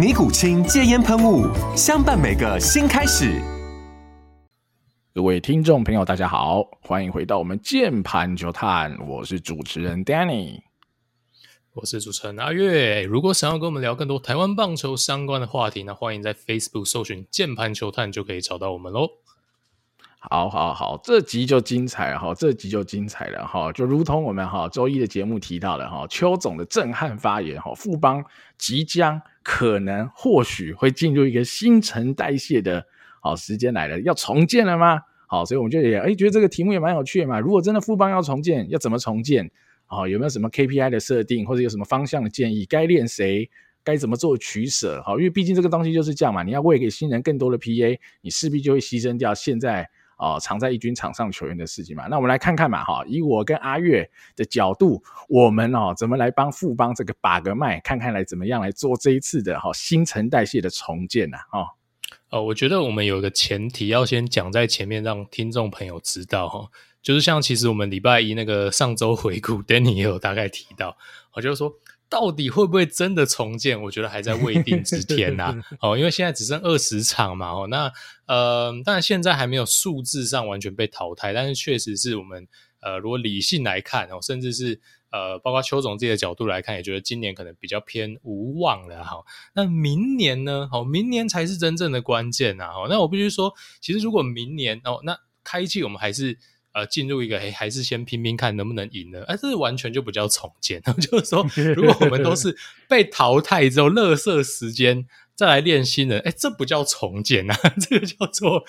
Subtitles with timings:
[0.00, 1.44] 尼古清戒烟喷雾，
[1.76, 3.38] 相伴每个新开始。
[5.12, 10.62] 各位听众朋友，大家好，欢迎回到我们键盘球探，我是主持人 Danny，
[11.74, 13.02] 我是主持人阿月。
[13.02, 19.06] 如果想要跟我们聊更多台湾棒球相关的话题，那欢迎在 Facebook 搜寻键盘球探，就可以找到我们喽。
[20.22, 28.22] 好好好，这集就精彩了哈，这集就精彩了哈，就如同我们哈周一的节目提到的哈，邱总的震撼发言哈，富邦
[28.60, 32.86] 即将可能或许会进入一个新陈代谢的
[33.20, 35.00] 好时间来了，要重建了吗？
[35.26, 37.40] 好，所以我们就也哎觉得这个题目也蛮有趣的嘛。
[37.40, 39.50] 如果真的富邦要重建，要怎么重建？
[39.86, 42.64] 好，有没有什么 KPI 的设定，或者有什么方向的建议？
[42.66, 43.48] 该练谁？
[43.82, 45.02] 该怎么做取舍？
[45.02, 49.88] 好，因为毕竟这个东西就是这样嘛，你要喂给新人更多的 PA，你势必就会牺牲掉现在。
[50.20, 61.38] 哦，常在一军场上球员的事情嘛，那我们来看看嘛，哈，以我跟阿月的角度，我们哦怎么来帮富邦这个把个脉，看看来怎么样来做这一次的哈新陈代谢的重建呢？
[62.28, 66.68] 哦，我觉得我们有一个前提要先讲在前面，让听众朋友知道哈，
[67.02, 70.96] 就是像其实我们礼拜一那个上周回顾， Danny 也有大概提到，
[71.32, 71.72] 我就是说。
[72.10, 73.80] 到底会不会真的重建？
[73.84, 75.44] 我觉得还在未定之天呐、
[75.78, 75.90] 啊。
[75.92, 77.52] 哦，因为现在只剩二十场嘛。
[77.52, 77.90] 哦，那
[78.26, 82.48] 呃，当然现在还没有数字上完全被淘汰，但是确实是我们
[82.80, 84.80] 呃，如果理性来看哦，甚至是
[85.12, 89.22] 呃，包括邱总自己的角度来看，也觉得今年可能比较偏无望了哈。
[89.54, 90.68] 那明年呢？
[90.72, 92.72] 哦，明年才是真正的关键呐。
[92.74, 96.38] 哦，那我必须说，其实如果明年哦，那开季我们还是。
[96.72, 99.22] 呃，进入一个，哎，还是先拼拼看能不能赢呢？
[99.26, 102.56] 哎，这是完全就不叫重建， 就是说， 如果我们都是
[102.88, 108.64] 被淘汰之后，乐色时间再来练新人，哎，这不叫重建啊， 这个叫做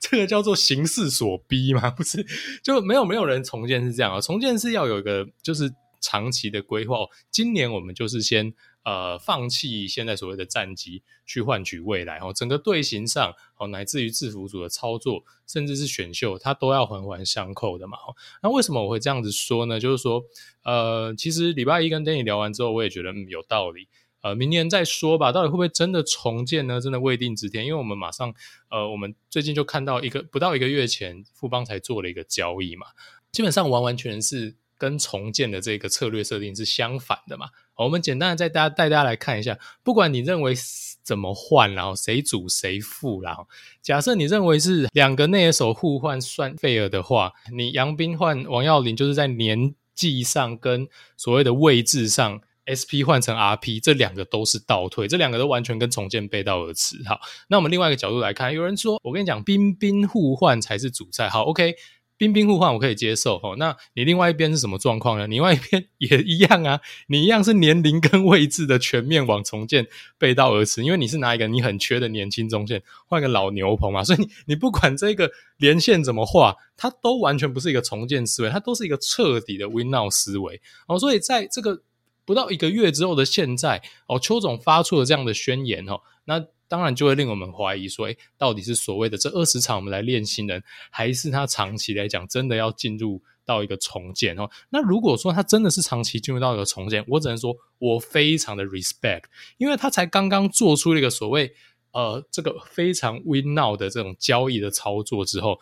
[0.00, 2.24] 这个叫做形势所逼嘛，不是？
[2.62, 6.98] 就没有没有人重建是这样啊，重建是要有一个就是长期的规划。
[7.30, 8.54] 今年我们就是先。
[8.82, 12.32] 呃，放弃现在所谓的战绩，去换取未来哦。
[12.34, 17.98] 整个队形上，哦，乃至于制服组的操作，甚至是选秀，它都要环环相扣的嘛。
[18.42, 19.78] 那为什么我会这样子说呢？
[19.78, 20.24] 就是说，
[20.64, 23.88] 呃，其实礼拜一跟 Danny 聊完之后，我也觉得嗯有道理。
[24.22, 26.80] 呃，明年再说吧，到底会不会真的重建呢？
[26.80, 27.66] 真的未定之天。
[27.66, 28.34] 因为我们马上，
[28.70, 32.86] 呃，我们最近就看到一个不到一个月前，富邦才做了一个交易嘛，
[33.30, 34.56] 基本上完完全是。
[34.80, 37.50] 跟重建的这个策略设定是相反的嘛？
[37.84, 40.54] 我们简单的再大家带大家来看一下，不管你认为
[41.02, 43.48] 怎么换，然后谁主谁副，然后
[43.80, 50.86] 假设你认为是两个内野手互换算费尔的话，你杨斌换王耀林就是在年纪上跟
[51.16, 56.96] 所谓的位置上，SP 换成 RP 这两个都是倒退，这两个都完全跟重建背道而驰。
[57.06, 61.28] 好，那我们另外一个角度来看，有人说我跟你讲，兵兵互换才是主菜。
[61.28, 61.74] 好，OK。
[62.20, 65.26] 兵兵互换我可以接受哦，那你另外一边是什么状况呢？
[65.26, 69.86] 另外一边也一样啊，你一样是年龄跟位置的全面往重建
[70.18, 80.98] 背道而驰，因为你是拿一个你很缺的年轻中线换个老牛棚嘛，所以你你不管这个连线怎么画，它都完全不是一个重建思维，它都是一个彻底的 win now 思维哦。
[80.98, 81.80] 所以在这个
[82.26, 86.44] 不到一个月之后的现在哦，邱总发出了这样的宣言哦，那。
[86.70, 94.48] 当然就会令我们怀疑说，诶，到底是所谓的这二十场我们来练新人，还是他长期来讲真的要进入到一个重建哦？
[94.68, 99.24] 那如果说他真的是长期进入到一个重建，我只能说我非常的 respect，
[99.58, 101.52] 因为他才刚刚做出了一个所谓
[101.90, 105.58] 呃这个非常 win now 的这种交易的操作之后，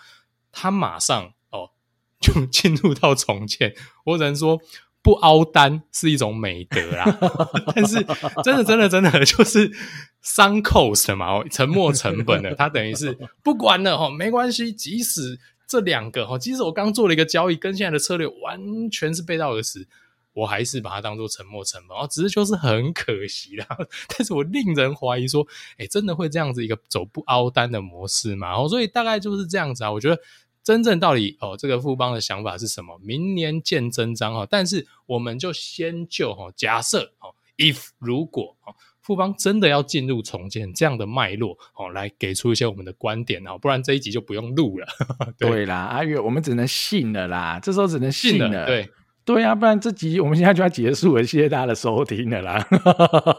[0.52, 1.70] 他马上哦
[2.20, 3.74] 就进入到重建，
[4.04, 4.60] 我只能说。
[5.08, 7.18] 不凹单是一种美德啦，
[7.74, 7.94] 但是
[8.44, 9.70] 真的真的真的就是
[10.22, 19.88] sunk cost 嘛，沉没成本的，它等于是不管了哈，没关系，即使这两个哈，即使我刚做了一个交易，跟现在的策略完全是背道而驰，
[20.34, 23.66] 我还是把它当做沉没成本，哦，只是就是很可惜啦。
[24.14, 25.46] 但是我令人怀疑说，
[25.78, 28.54] 哎，真的会这样子一个走不凹单的模式吗？
[28.54, 29.90] 哦，所以大概就是这样子啊。
[29.90, 30.20] 我觉得
[30.68, 33.00] 真正到底哦，这个富邦的想法是什么？
[33.02, 34.46] 明年见真章哈。
[34.50, 38.74] 但是我们就先就哈假设哦，if 如果哦。
[39.00, 44.86] 富邦真的要进入重建这样的脉络哦，来给出一些我们的观点哦，不然这一集就不用录了。
[45.38, 48.44] 对，对啦，阿月，我们只能信了啦，这时候只能信了。
[48.44, 48.90] 信了对
[49.24, 52.68] 对啊，不然这集我们现在就要结束了，谢谢大家的收听了啦。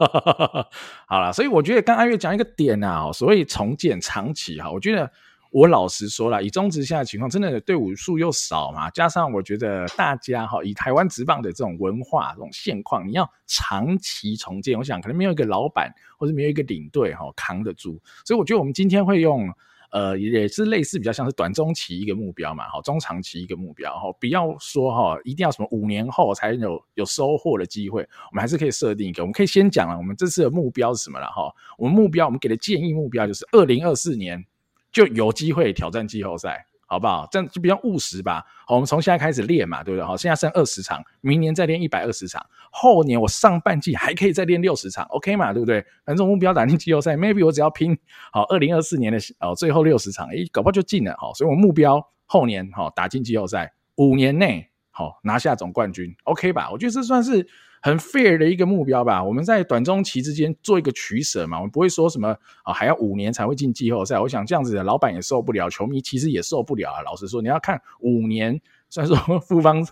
[1.06, 5.12] 好了，所以我觉得跟阿月讲一个点啊，所谓重建长期哈，我觉得。
[5.52, 19.52] 我老实说了，以中职现在情况，真的队伍数又少嘛，加上我觉得大家哈，以台湾职棒的这种文化、这种现况，你要长期重建，我想可能没有一个老板或者没有一个领队哈扛得住，所以我觉得我们今天会用
[19.90, 31.52] 呃，也是类似比较像是短中期一个目标嘛，哈，中长期一个目标哈，不要说哈，一定要什么五年后才有有收获的机会，我们还是可以设定一个，我们可以先讲了，我们这次的目标是什么了哈？
[31.80, 34.46] 我们目标，我们给的建议目标就是二零二四年。
[34.92, 37.28] 就有机会挑战季后赛，好不好？
[37.32, 38.44] 这样就比较务实吧。
[38.66, 40.06] 好，我们从现在开始练嘛，对不对？
[40.06, 45.86] 好，现在剩二十场，明年再练一百二十场，后年我上半季还可以再练六十场，OK 嘛，对不对？
[46.06, 47.98] 反正目标打进季后赛，maybe 我只要拼
[48.32, 51.16] 好二零二四年的哦最后六十场，诶，搞不好就进了。
[51.20, 56.70] 好，所以我目标后年好打进季后赛，五年内好拿下总冠军，OK 吧？
[56.72, 57.48] 我觉得这算是。
[57.82, 64.20] 很 fair 的一个目标吧，我们在短中期之间做一个取舍嘛，我们不会说什么啊，还要五年才会进季后赛。
[64.20, 67.02] 我想这样子的老板也受不了，球迷其实也受不了啊。
[67.02, 68.60] 老实说，你要看五年，
[68.90, 69.86] 虽然说 富邦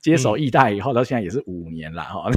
[0.00, 2.30] 接手义大以后到现在也是五年了哈，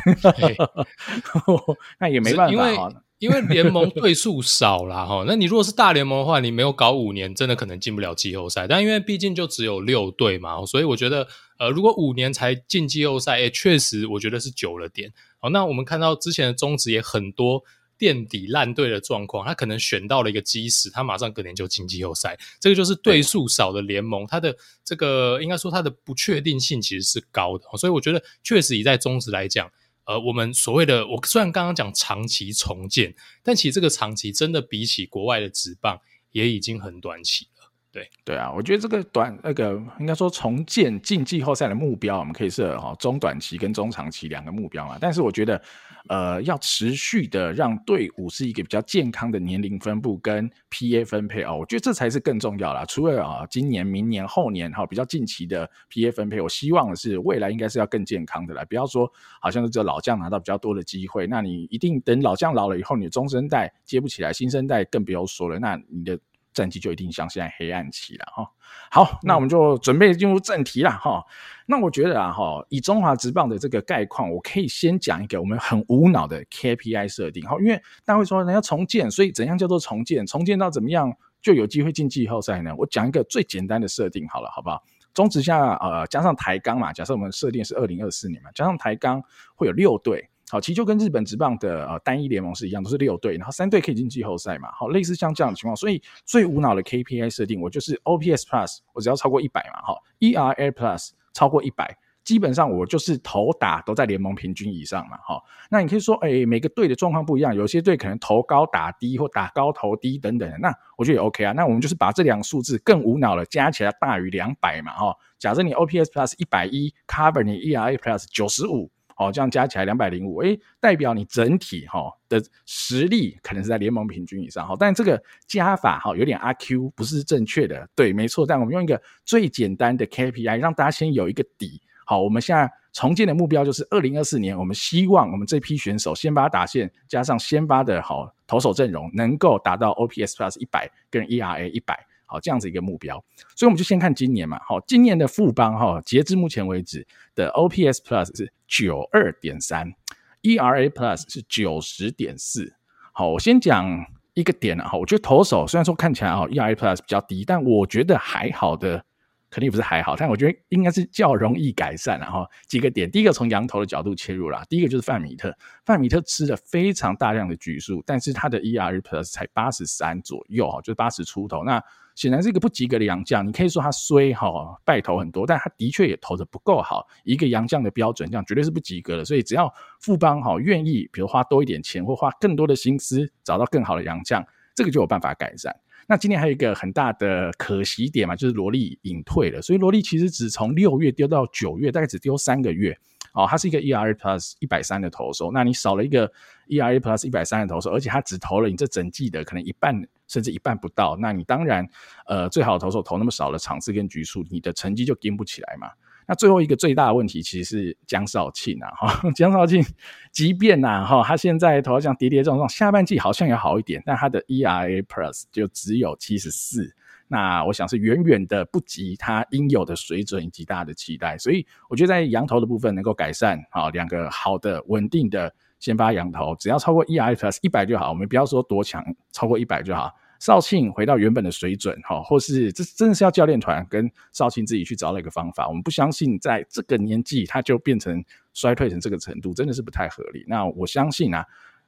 [2.00, 2.92] 那也没办法哈。
[3.20, 8.68] 因为联盟队数少啦，哈，那你如果是大联盟的话，你没有搞五年，真的可能进不了季后赛。
[8.68, 11.26] 但因为毕竟就只有六队嘛，所以我觉得，
[11.64, 15.14] 呃，如果五年才进季后赛，诶，确实我觉得是久了点。
[15.40, 17.64] 好，那我们看到之前的中职也很多
[17.98, 22.38] 垫底烂队的状况，他可能选到了一个基石，他马上隔年就进季后赛。
[22.60, 27.66] 这个就是队数少的联盟，它的这个应该说它的不确定性其实是高的。
[27.78, 29.72] 所以我觉得，确实以在中职来讲。
[30.06, 35.98] 呃，我们所谓的，我虽然刚刚讲长期重建，但其实这个长期真的比起国外的职棒，
[36.34, 37.48] 也已经很短期。
[37.94, 44.98] 对对啊，我觉得这个短那个应该说重建进季后赛的目标，我们可以设哈中短期跟中长期两个目标嘛。
[45.00, 45.62] 但是我觉得，
[46.10, 52.84] 呃，要持续的让队伍是一个比较健康的年龄分布跟 PA 分配哦，我觉得这才是更重要啦。
[52.86, 58.66] 除了啊，今年、明年、后年哈比较近期的 PA 分配，我希望的是未来应该是要更健康的啦。
[58.66, 59.08] 不要说
[59.40, 66.18] 好像是只有老将拿到比较多的机会，那你一定等老将老了以后，你的中生代接不起来，新生代更不用说了，那你的。
[66.54, 68.50] 战绩就一定像现在黑暗期了哈。
[68.90, 71.24] 好，那我们就准备进入正题了哈。
[71.66, 77.58] 那我觉得啊哈，以中华职棒的这个概况，我可以先讲一个我们很无脑的 KPI 设定哈。
[77.60, 80.26] 因为大家会说人家重建，所以怎样叫做重建？
[80.26, 81.12] 重建到怎么样
[81.42, 82.74] 就有机会进季后赛呢？
[82.78, 84.84] 我讲一个最简单的设定好了，好不好？
[85.14, 89.22] 中职下呃加上台钢嘛，假设我们设定是二零二四年嘛，加上台钢
[89.56, 90.30] 会有六队。
[90.54, 94.70] 好，其实就跟日本职棒的呃单一联盟是一样，都是六队，然后三队可以进季后赛嘛。
[94.72, 99.82] 好，类似像这样的情况，所以最无脑的 KPI 设定，我就是 OPS Plus，我只要超过一百嘛。
[99.82, 105.18] 哈，ERA Plus 超过一百，基本上我就是投打都在联盟平均以上嘛。
[105.26, 105.42] 哈，
[105.72, 111.52] 那你可以说，哎、每个队的状况不一样，有些队可能投高打低，或打高投低等等的，那我觉得也 OK 啊。
[111.54, 114.94] 那我们就是把这两个数字更无脑的加起来大于两百嘛。
[114.94, 118.92] 哈，假设你 OPS Plus 一百一，cover 你 ERA Plus 九十五。
[119.16, 128.46] 好，这样加起来两百零五，诶，代表你整体哈的实力可能是在联盟平均以上哈，但这个加法哈有点阿 Q，不是正确的，对，没错。
[128.46, 131.82] 但我们用一个最简单的 KPI，让大家先有一个底。
[132.06, 141.98] 好，我们现在重建的目标就是二零二四年，我们希望我们这批选手先发打线加上先发的好投手阵容，能够达到 OPS Plus 一百跟 ERA 一百。
[142.34, 143.24] 好，这样子一个目标，
[143.56, 144.60] 所以我们就先看今年嘛。
[144.68, 149.94] 好，今年的富邦哈，截至目前为止的 OPS Plus 是九二点三
[150.42, 152.74] ，ERA Plus 是九十点四。
[153.12, 159.06] 好，我先讲一个点啊，我觉得投手虽然说看起来啊 ERA Plus 比较低，但我觉得还好的。
[159.54, 162.44] 肯定不是还好，但我觉得应该是较容易改善了哈。
[162.68, 171.64] 几个点，第一个从洋投的角度切入啦，第一个就是范米特，范米特吃了非常大量的局数，但是他的 ERA Plus 才八十三左右哈，就是八十出头。
[171.64, 171.80] 那
[172.16, 174.48] 显然是一个不及格的洋将，你可以说他虽哈，
[174.86, 177.08] 败投很多，但他的确也投得不够好。
[177.24, 179.26] 一个洋将的标准，这样绝对是不及格的。
[179.26, 185.76] 所以只要富邦哈愿意，比如花多一点钱或花更多的心思，找到更好的洋将，这个就有办法改善。
[186.08, 192.98] 那今天还有一个很大的可惜点嘛，就是罗力隐退了，所以罗力其实只从六月丢到九月，大概只丢三个月。
[193.34, 196.32] 哦，他是一个 ERA Plus 一百三的投手，那你少了一个
[196.68, 200.00] ERA Plus 一百三的投手，而且他只投了你这整季的可能一半
[200.34, 201.88] 甚至一半不到，那你当然
[202.26, 205.88] 呃最好的投手投那么少的场次跟局数，你的成绩就跟不起来嘛。
[206.26, 209.86] 那最后一个最大的问题其实是江少庆啊，哈， 江少庆，
[210.32, 216.96] 即便呐、啊，哈，他现在投像跌跌撞撞，下半季好像也好一点，但他的 ERA Plus 就只有七十四，
[217.28, 230.10] 那我想是远远的不及他应有的水准以及大家的期待，所以我觉得在洋投的部分能够改善，好，两个好的稳定的先发洋投，只要超过 ERA Plus 一百就好，我们不要说多强，超过一百就好。
[230.44, 235.70] 少庆回到原本的水准，哈，或是这真的是要教练团跟少庆自己去找到一个方法。
[235.70, 238.22] 我们不相信在这个年纪他就变成
[238.54, 240.44] 衰退成这个程度，真的是不太合理。
[240.46, 241.46] 那我相信啊，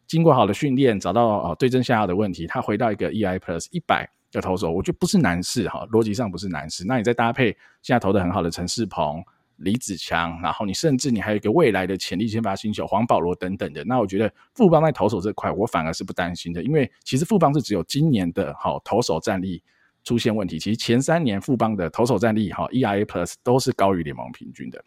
[0.08, 6.86] 经过好的训练，找到哦对症下药的问题，他回到一个 E I Plus 一百的投手，我觉得不是难事哈，逻辑上不是难事。
[6.88, 7.48] 那你再搭配
[7.82, 9.22] 现在投的很好的陈世鹏。
[9.58, 19.64] 李子强，然后你甚至你还有一个未来的潜力先发新秀黄保罗等等的，那我觉得富邦在投手这块，我反而是不担心的，因为其实富邦是只有今年的好投手战力
[20.04, 24.84] 出现问题，其实前三年富邦的投手战力哈 ERA Plus 都是高于联盟平均的。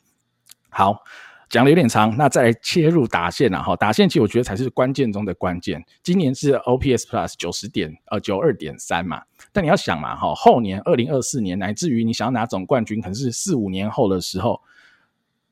[0.68, 1.02] 好，
[1.48, 5.84] 讲的有点长，那再来切入打线啊哈，打线其实我觉得才是关键中的关键。
[6.02, 14.60] 今年是 OPS Plus 九十点呃九二点三嘛，但你要想嘛哈，后年二零二四年乃至于你想要拿总冠军，可能是四五年后的时候。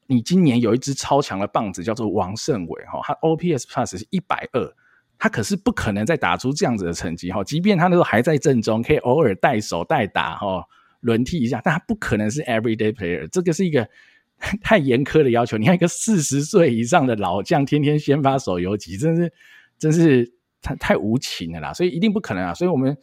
[0.08, 4.72] 你今年有一支超强的棒子叫做王胜伟哈，他 OPS Plus 是一百二，
[5.18, 10.64] 他可是不可能再打出这样子的成绩哈，即便他那时候还在正中，可以偶尔带手带打哈，
[11.00, 13.88] 轮替一下，但他不可能是 Everyday Player，这个是一个
[14.62, 15.56] 太严苛的要求。
[15.56, 19.32] 你看一个四十岁以上的老将，天天先发手游击，真是
[19.78, 22.96] 真是太太无情了啦，所以一定不可能啊，所以我们。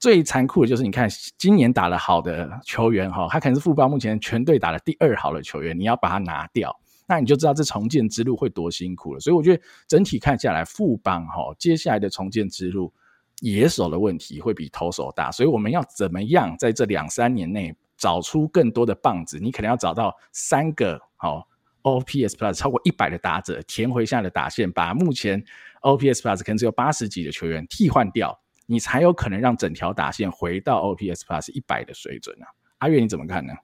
[0.00, 6.72] 最残酷的就是，你看今年打得好的球员哈，他可能是富邦目前全队打的第二好的球员，你要把他拿掉，
[7.08, 9.18] 那你就知道这重建之路会多辛苦了。
[9.18, 12.94] 所以我觉得整体看下来，富邦哈接下来的重建之路，
[13.40, 15.32] 野手的问题会比投手大。
[15.32, 19.38] 所以我们要怎么样在这两三年内找出更多的棒子？
[19.38, 21.46] 你可能要找到三个好
[21.82, 25.44] OPS Plus 超过一百的打者填回下的打线，把目前
[25.82, 28.40] OPS Plus 可能只有八十几的球员替换掉。
[28.70, 32.46] 你才有可能让整条打线回到 OPS Plus 一百的水准啊！
[32.78, 33.54] 阿月你怎么看呢？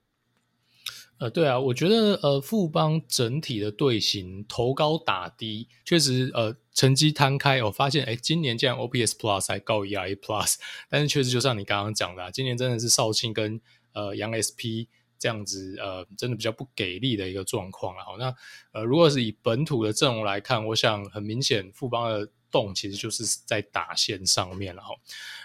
[1.19, 10.55] 呃，对啊，我觉得呃，富邦整体的队形投高打低，确实呃，成绩摊开，我发现哎，今年竟然 OPS Plus 还高于 ERA Plus，
[10.89, 13.61] 但是确实就像你刚刚讲的，啊，今年真的是少庆跟
[13.95, 14.85] 呃杨 SP
[15.19, 18.05] 这样子呃，真的比较不给力的一个状况了。
[18.05, 18.35] 哈，那
[18.73, 22.29] 呃，如果是以本土的阵容来看，我想很明显富邦的。
[22.55, 24.95] 洞其实就是在打线上面了哈。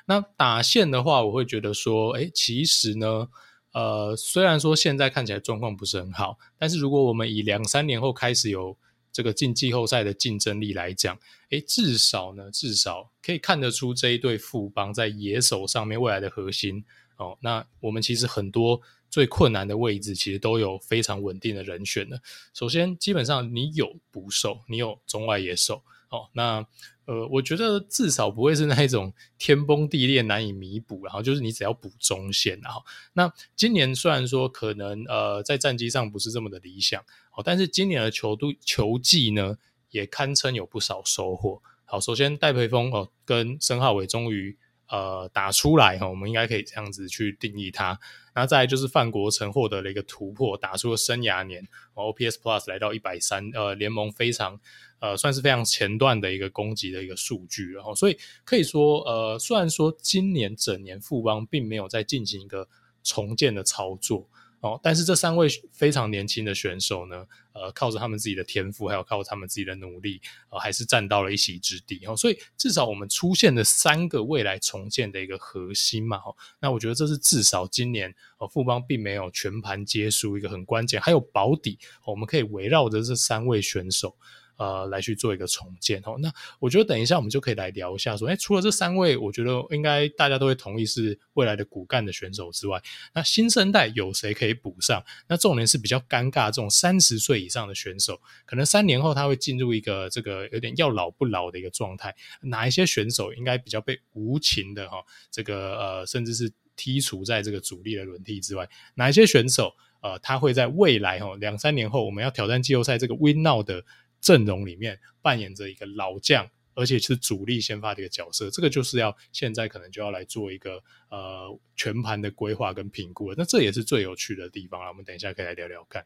[0.06, 3.28] 那打线的话，我会觉得说，哎，其实呢，
[3.72, 8.78] 呃，虽然说现在看起来状况不是很好，但是如果我们以两三年后开始有
[9.12, 11.18] 这个进季后赛的竞争力来讲，
[11.50, 16.86] 哎，至少呢，至少可以看得出这一队富邦在野手上面未来的核心
[17.20, 17.38] 哦。
[17.42, 22.20] 那我们其实很多最困难的位置，其实都有非常稳定的人选的。
[22.54, 26.66] 首先，基本上你有捕手，你有中外野手哦，那。
[27.06, 37.02] 呃，我觉得至少不会是那一种天崩地裂难以弥补，然后就是你只要补中线，然后那今年虽然说可能呃在战绩上不是这么的理想，
[37.36, 39.58] 哦，但是今年的球队球季呢
[39.90, 41.64] 也堪称有不少收获。
[41.84, 44.56] 好，首先戴培峰哦跟申浩伟终于
[44.90, 48.00] 呃打出来哈，我们应该可以这样子去定义它。
[48.36, 54.60] 那再就是范国成获得了一个突破，打出了生涯年，OPS Plus 来到一百三，呃，联盟非常。
[55.02, 62.68] 呃，算是非常前段的一个攻击的一个数据，然后所以可以说，呃，虽然说今年整年富邦并没有在进行一个
[63.02, 64.28] 重建的操作
[64.62, 72.16] 哦，但是这三位非常年轻的选手呢，呃，靠着他们自己的天赋，还有靠他们自己的努力，呃，还是占到了一席之地哦。
[72.16, 84.18] 所以至少我们出现了三个未来重建的一个核心嘛，哦，那我觉得这是至少今年呃富邦并没有全盘皆输一个很关键，还有保底，我们可以围绕着这三位选手。
[84.60, 86.18] 呃，来去做一个重建哦。
[86.20, 92.82] 那我觉得等一下我们就可以来聊一下，说，哎，除了这三位，我觉得应该大家都会同意是未来的骨干的选手之外，
[93.14, 95.02] 那新生代有谁可以补上？
[95.30, 102.14] 那重点是比较尴尬，这种三十岁以上的选手，可能三年后他会进入一个这个有点要老不老的一个状态。
[102.42, 104.98] 哪一些选手应该比较被无情的哈，
[105.32, 108.68] 这个呃，甚至是剔除在这个主力的轮替之外？
[108.96, 113.84] 哪一些选手呃，他会在未来哈两三年后我们要挑战季后赛这个 Win Now 的
[114.22, 123.34] 阵容里面扮演着一个老将，而且是主力先发的一个角色，这个就是要现在可能就要来做一个呃全盘的规划跟评估。
[123.36, 124.88] 那这也是最有趣的地方了。
[124.90, 126.06] 我们等一下可以来聊聊看。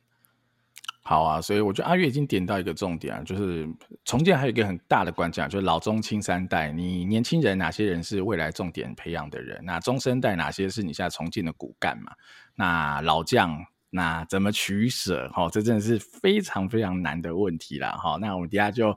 [1.06, 3.68] 好啊，所以我觉得阿月已经点到一个重点啊，就是
[4.06, 9.62] 重建还有一个很大的关键，就是老中青三代，你年轻人哪些人是未来重点培养的人？
[9.66, 12.14] 那中生代哪些是你现在重建的骨干嘛？
[12.56, 13.62] 那老将
[13.94, 15.30] 那怎么取舍？
[15.30, 17.92] 哈，这真的是非常非常难的问题啦。
[17.92, 18.94] 哈，那我们底下就。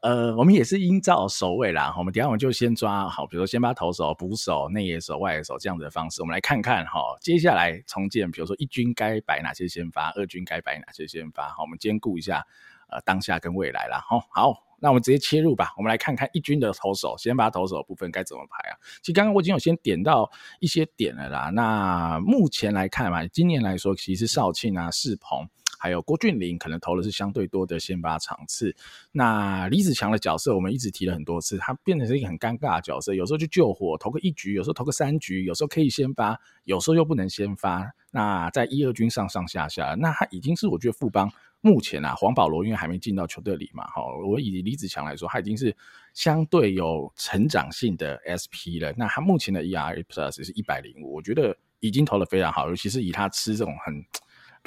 [0.00, 12.46] 呃，我们也是依照守卫啦，我们等下我们就先抓好，比如说先把投手、捕手、内野手、外野手这样子的方式，我们来看看哈，接下来重建，比如说一军该摆哪些先发，二军该摆哪些先发，好，我们兼顾一下
[12.88, 14.02] 呃当下跟未来啦。
[14.08, 18.76] 好，好，那我们直接切入吧，我们来看看一军的投手，先把投手部分该怎么排啊？
[19.02, 20.30] 其实刚刚我已经有先点到
[20.60, 25.48] 一些点了啦，那目前来看嘛，今年来说，其实少庆啊、世鹏。
[25.80, 28.74] 还有郭俊麟可能投的是相对多的先发场次，
[29.12, 37.92] 那李子强的角色我们一直提了很多次，他变成是一个很尴尬的角色，有时候就救火投个一局，有时候投个三局，有时候可以先发，有时候又不能先发。
[38.10, 41.30] 那在一二军上上下下，那他已经是我觉得富邦
[41.60, 45.74] 目前啊，黄保罗因为还没进到球队里嘛，哈，我以李子强来说，他已经是
[46.14, 48.92] 相对有成长性的 SP 了。
[48.96, 54.04] 那他目前的 ERA Plus 是一百零五，我觉得已经投的非常好，尤其是以他吃这种很。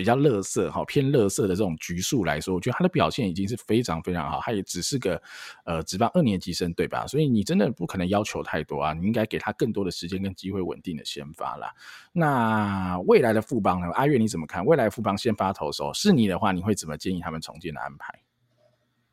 [0.02, 4.40] 比较垃圾哈，偏垃圾的这种局数来说，我觉得他的表现已经是非常非常好。
[4.42, 5.22] 他也只是个
[5.64, 7.06] 呃职棒二年级生，对吧？
[7.06, 11.72] 所以你真的不可能要求太多啊，你应该给他更多的时间跟机会，稳定的先发啦。
[12.12, 13.92] 那未来的富邦呢？
[13.94, 14.66] 阿月你怎么看？
[14.66, 18.20] 未来富邦先发投手是你的话，你会怎么建议他们重建的安排？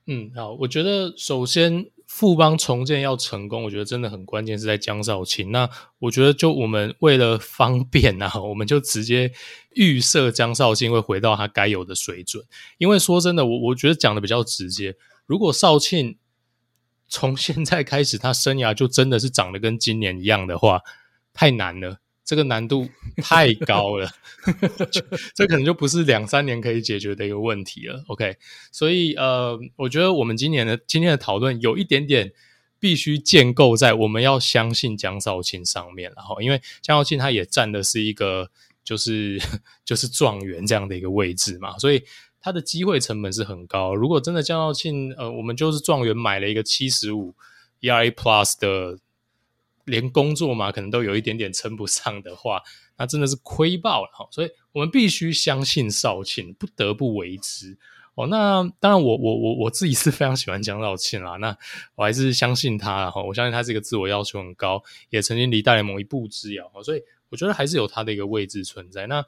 [0.07, 5.53] 嗯，好，我觉得首先富邦重建要成功，我觉得真的很关键是在江少庆。
[5.53, 9.31] 那我觉得就我们为了方便啊， 我们就直接
[9.75, 12.43] 预设江少庆会回到他该有的水准。
[12.79, 14.97] 因为说真的，我我觉得讲的比较直接，
[15.27, 16.17] 如果少庆
[17.09, 20.81] 从现在开始他生涯就真的是长得跟今年一样的话，
[21.35, 21.99] 太难了。
[22.29, 22.87] 这个难度
[23.23, 24.11] 太高了，
[25.35, 28.05] 这可能就不是两三年可以解决的一个问题了。
[28.09, 28.37] OK，
[28.71, 32.31] 所以呃，我觉得我们今年的今天的讨论有一点点
[32.79, 38.51] 必须建构在我们要相信江少庆上面，然后因为江少庆他也站的是一个
[38.85, 39.41] 就是
[39.83, 42.05] 就是状元这样的一个位置嘛，所以
[42.43, 43.95] 他的机会成本是很高。
[43.95, 47.35] 如果真的江少庆呃，我们就是状元买了一个七十五
[47.81, 48.99] ERA Plus 的。
[49.89, 52.63] 连工作嘛，可能都有一点点称不上的话，
[52.97, 54.29] 那真的是亏爆了哈。
[54.31, 57.77] 所以我们必须相信少庆，不得不为之
[58.15, 58.27] 哦。
[58.29, 61.37] 那当然我，我我我自己是非常喜欢江少庆啦。
[61.39, 61.57] 那
[61.97, 69.07] 我还是相信他哈，我相信他是一个自我要求很高，也曾经离大联盟一步之遥，所以我觉得还是有他的一个位置存在。
[69.07, 69.25] 那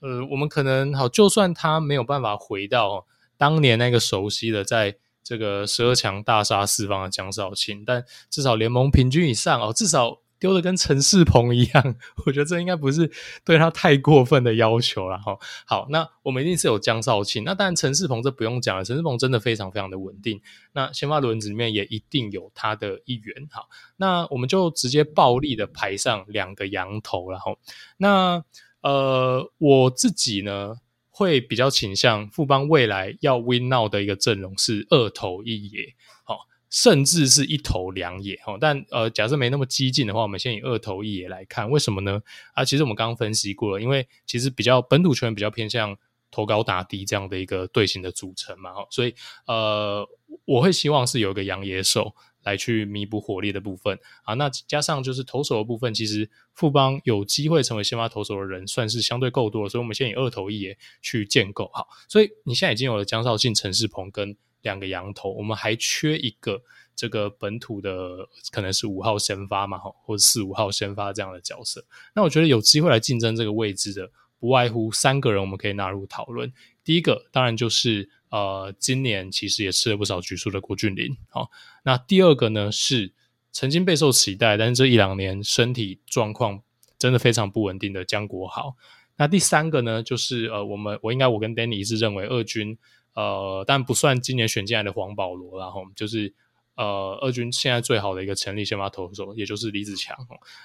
[0.00, 4.96] 呃，我们可能好，就算他没有办法回到当年那个熟悉的在。
[5.24, 13.10] 这个十二强大杀四方的江少庆，但至少联盟平均以上哦，至少丢的跟陈世鹏一样， 我觉得这应该不是
[13.46, 15.38] 对他太过分的要求了哈。
[15.64, 23.48] 好，那我们一定是有江少庆，那当然陈世鹏这不用讲了，陈世鹏真的非常非常的稳定，那先发轮子里面也一定有他的一员。
[23.50, 27.58] 好，那我们就直接暴力的排上两个洋投，然后
[27.96, 28.44] 那
[28.82, 30.74] 呃我自己呢，
[31.16, 38.58] 会比较倾向富邦未来要 win now 的一个阵容是二投一野，好，甚至是一投两野，哈。
[38.60, 42.20] 但呃，假设没那么激进的话，我们先以二投一野来看，为什么呢？
[42.54, 45.96] 啊，其实我们刚刚分析过了，因为其实比较本土球员比较偏向
[46.32, 49.14] 投高打低这样的一个队形的组成嘛，哈，所以
[49.46, 50.04] 呃，
[50.46, 52.16] 我会希望是有一个洋野手。
[52.44, 61.88] 来去弥补火力的部分啊，那加上就是投手的部分，其实富邦有机会成为先发投手的人算是相对够多，所以我们先以二投一野去建构好。
[62.08, 66.62] 所以你现在已经有了江少庆、陈世鹏跟两个洋投，我们还缺一个
[66.94, 71.84] 这个本土的，可能是五号先发嘛，哈或者四五号先发这样的角色。
[72.14, 76.52] 那我觉得有机会来竞争这个位置的，不外乎三个人，我们可以纳入讨论。
[76.84, 78.10] 第一个当然就是。
[78.34, 81.16] 呃，今年其实也吃了不少局数的郭俊麟。
[81.28, 81.52] 好，
[81.84, 83.12] 那第二个呢是
[83.52, 86.60] 曾经备受期待，但是这一两年身体状况
[86.98, 88.74] 真的非常不稳定的江国豪。
[89.18, 92.76] 那第三个呢，就是呃，我们我应该我跟 Danny 是认为二军
[93.14, 96.34] 呃，但不算今年选进来的黄保罗，然后就是
[96.74, 100.16] 呃，二军现在最好的一个成立先发投手，也就是李子强。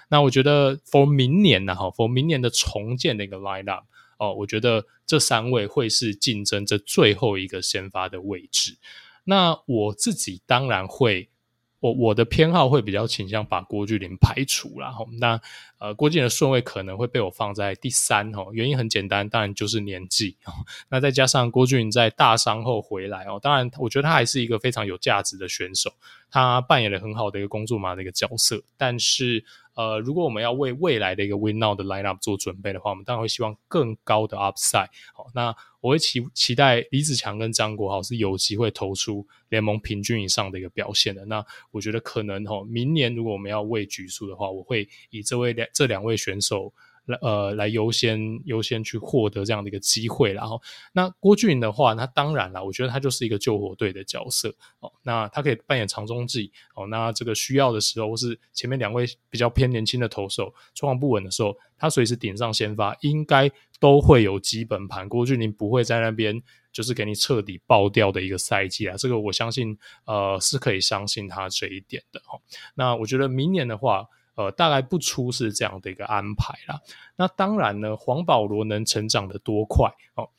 [0.09, 3.83] 那我觉得 for 明年呢，哈，for 明年的重建的一个 lineup。
[4.19, 8.77] 哦，我觉得这三位会是竞争这最后一个先发的位置。
[9.23, 11.29] 那我自己当然会，
[11.79, 14.93] 我我的偏好会比较倾向把郭俊林排除啦。
[15.19, 15.39] 那
[15.77, 18.47] 呃，郭俊的顺位可能会被我放在第三哦。
[18.51, 20.35] 原因很简单，当然就是年纪。
[20.89, 25.93] 那再加上郭俊在大伤后回来哦，当然我觉得他还是一个非常有价值的选手，
[26.29, 29.45] 他扮演了很好的一个工作嘛的一个角色，但是。
[29.79, 34.89] 呃，如果我们要为未来的一个 Win Now 的 Lineup 做准备的话，我们当然会希望更高的 Upside。
[35.13, 41.23] 好，那我会期期待李子强跟张国豪是有机会投出联盟平均以上的一个表现的。
[41.27, 46.73] 那我觉得可能哈，明年如果我们要为局数的话，我会以这位两这两位选手。
[47.21, 50.61] 呃，来优先优先去获得这样的一个机会，然后
[50.93, 65.07] 那郭俊的话，那当然了，我觉得他就是一个救火队的角色哦，那他可以扮演长中继哦，那这个需要的时候，或是前面两位比较偏年轻的投手状况不稳的时候，他随时顶上先发，应该都会有基本盘。
[65.07, 66.41] 郭俊麟不会在那边
[66.71, 72.39] 就是给你彻底爆掉的一个赛季啊，这个我相信呃是可以相信他这一点的哈。
[72.75, 74.07] 那我觉得明年的话。
[74.39, 76.79] 呃，大概不出是这样的一个安排啦。
[77.17, 80.29] 那当然呢，黄保罗能成长的多快哦，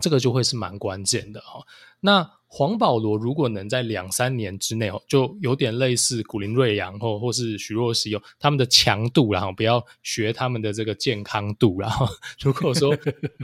[0.00, 1.64] 这个就会是蛮关键的哦。
[2.00, 11.78] 那黄保罗如果能在两三年之内哦，就有点类似古林瑞阳或或是许若曦哦，他们的强度，然后不要学他们的这个健康度。
[11.78, 12.08] 然 后
[12.40, 12.90] 如果说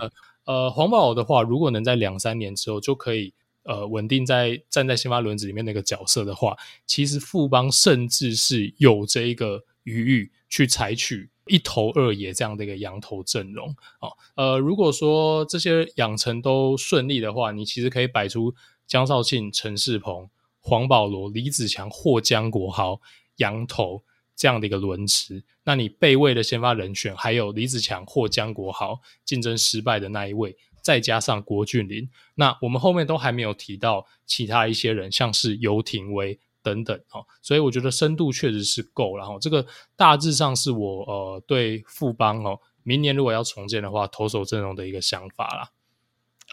[0.00, 0.10] 呃
[0.46, 9.62] 呃黄保罗的话，如果能在两三年之后就可以呃稳定在站在先发轮子里面那个角色的话，其实富邦甚至是有这一个。
[9.86, 13.68] 余裕去采取一投二野这样的一个羊头阵容，
[14.00, 18.52] 哦，呃，如果说这些养成都顺利的话，你其实可以摆出
[18.86, 20.28] 江少庆、陈世鹏、
[20.60, 23.00] 黄保罗、李子强或江国豪
[23.36, 24.02] 羊头
[24.34, 25.44] 这样的一个轮值。
[25.62, 36.40] 那你备位的先发人选还有李子强或江国豪竞争失败的那一位，再加上郭俊林，那我们后面都还没有提到其他一些人，像是游廷威。
[36.66, 45.70] 等等哦，所以我觉得深度确实是够，然后这个大致上是我呃对富邦哦，明年如果要重建的话，投手阵容的一个想法啦。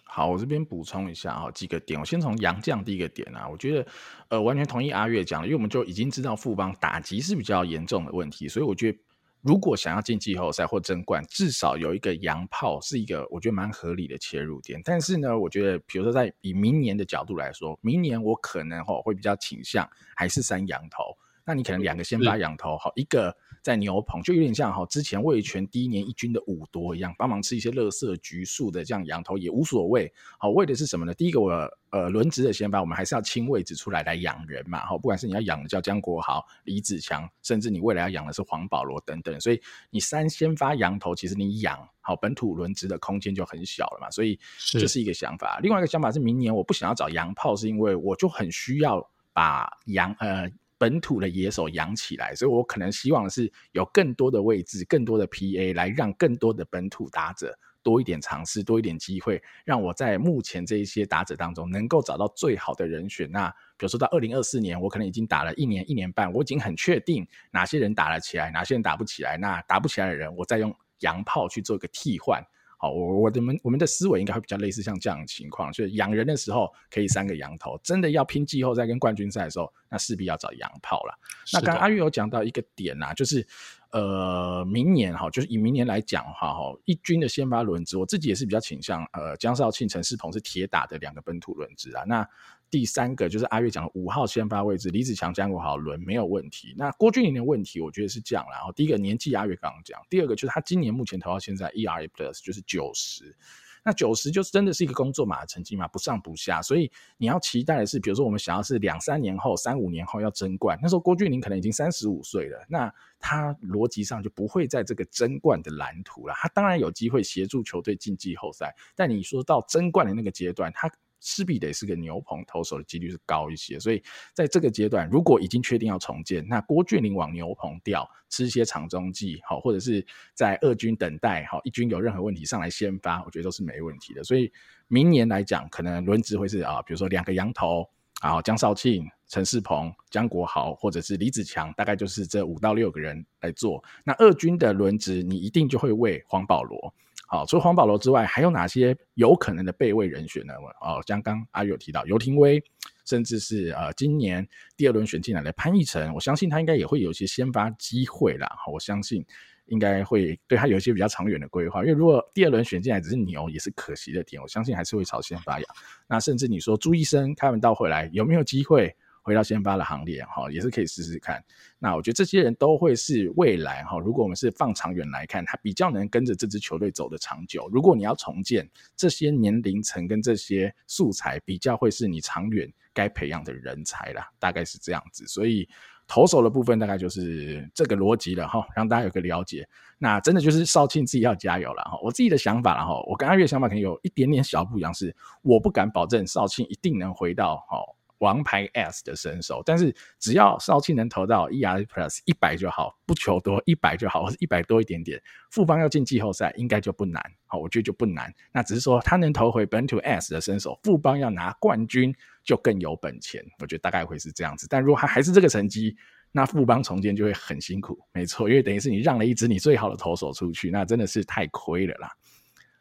[0.04, 3.88] 好，我这边补充一下哈，几个点，我先从洋将第一个点啊，我觉得
[4.28, 9.00] 呃完全同意阿月讲的，因为我们就已经知道富邦打击是比较严重的问题，所以我觉得。
[9.44, 14.82] 如果想要进季后赛或争冠，至少有一个洋炮是一个我觉得蛮合理的切入点。
[14.86, 21.18] 但是呢，我觉得比如说在以明年的角度来说，明年我可能吼会比较倾向还是三洋头。
[21.46, 23.36] 那你可能两个先发羊头，好一个。
[23.62, 30.12] 在牛棚就有点像哈，之前味全第一年一军的五多一样，帮忙吃一些垃圾局数的这样羊头也无所谓。
[30.38, 31.14] 好，为的是什么呢？
[31.14, 31.50] 第一个我
[31.92, 34.86] 呃轮值的先发，我们还是要清位置出来来养人嘛。
[34.86, 44.12] 好，不管是你要养的叫江国豪、李子强，甚至你未来要养的是黄保罗等等，所以你三先发羊头，其实你养好本土轮值的空间就很小了嘛。
[44.12, 44.38] 所以
[44.74, 45.58] 这是一个想法。
[45.64, 50.52] 另外一个想法是，明年我不想要找洋炮，是因为我就很需要把洋呃。
[50.84, 63.32] 本土的野手养起来，所以我可能希望是有更多的位置、更多的 PA 来让更多的本土打者多一点尝试、多一点机会，让我在目前这一些打者当中能够找到最好的人选。
[63.32, 69.38] 那比如说到二零二四年，我可能已经打了一年、一年半，我已经很确定哪些人打了起来，哪些人打不起来。
[69.38, 72.44] 那打不起来的人，我再用洋炮去做一个替换。
[72.84, 81.18] 好，我我的们我们的思维应该会比较类似像这样的情况，所以养人的时候可以三个羊头，真的要拼季后赛跟冠军赛的时候，那势必要找羊炮了。
[81.54, 83.48] 那刚刚阿玉有讲到一个点呐、啊，就是
[83.92, 92.28] 呃，明年哈，就是以明年来讲的话哈，一军的先发轮值，我自己也是比较倾向呃，江少庆、陈世鹏是铁打的两个本土轮值啊，那。
[92.74, 96.74] 第三个就是阿月讲的五号先发位置，李子强、江国豪轮没有问题。
[96.76, 98.44] 那郭俊麟的问题，我觉得是这样。
[98.50, 103.38] 然后第一个年纪，阿月刚刚讲；第二个就是他今年目前投到现在 ERA Plus 就是九十，
[103.86, 106.64] 那九十就是真的是一个工作码成绩嘛，不上不下。
[106.64, 116.34] 所以你要期待的是，比如说我们想要是两三年后、三五年后要争冠，那时候郭俊麟可能已经三十五岁了，那他逻辑上就不会在这个争冠的蓝图了。
[116.36, 120.92] 他当然有机会协助球队进季后赛，但你说到争冠的那个阶段，他。
[121.24, 134.22] 势必得是个牛棚投手的几率是高一些，所以在这个阶段，如果已经确定要重建，那郭俊麟往牛棚调，吃一些长中继，好，或者是在二军等待，好，一军有任何问题上来先发，我觉得都是没问题的。
[134.24, 134.52] 所以
[134.90, 143.82] 明年来讲，可能轮值会是啊，比如说两个洋投，啊，江少庆、陈世鹏、江国豪，或者是李子强，大概就是这五到六个人来做。
[144.04, 146.94] 那二军的轮值，你一定就会为黄保罗。
[147.34, 150.54] 好，除了黄保罗之外，还有哪些有可能的备位人选呢？
[150.82, 152.64] 哦，像刚阿跃有提到游廷威，
[153.06, 158.48] 甚至是呃今年第二轮选进来的潘奕晨，我相信他应该也会有一些先发机会啦。
[158.72, 159.26] 我相信
[159.66, 164.40] 应该会对他有一些比较长远的规划，因为如果第二轮选进来只是牛，也是可惜的点。
[164.40, 165.68] 我相信还是会朝先发养。
[166.08, 168.96] 那甚至你说朱医生开门到回来有没有机会？
[169.24, 171.44] 回到先发的行列，哈，也是可以试试看。
[171.80, 177.68] 那我觉得这些人都会是未来，哈，如果我们是放长远来看，他比较能跟着这支球队走得长久。
[177.72, 185.26] 如果你要重建这些年龄层跟这些素材，比较会是你长远该培养的人才啦，大概是这样子。
[185.26, 185.68] 所以，
[186.06, 189.68] 投手的部分大概就是这个逻辑了哈，让大家有个了解。
[189.98, 191.98] 那真的就是少庆自己要加油了哈。
[192.04, 197.78] 我自己的想法了哈，我跟阿月想法可能有一点点小不一样，是我不敢保证少庆一定能回到哈。
[198.24, 201.84] 王牌 S 的身手，但是只要少庆能投到 E.R.
[201.84, 207.22] Plus 一百就好，不求多，一百就好，或者一百多一点点，富邦要进季后赛应该就不难。
[207.46, 208.34] 好，我觉得就不难。
[208.54, 213.44] 那只是说他能投回本土 S 的身手，富邦要拿冠军就更有本钱。
[213.60, 214.66] 我觉得大概会是这样子。
[214.70, 215.94] 但如果他还是这个成绩，
[216.32, 218.00] 那富邦重建就会很辛苦。
[218.14, 222.10] 没错，因为等于是你让了一支你最好的投手出去，那真的是太亏了啦。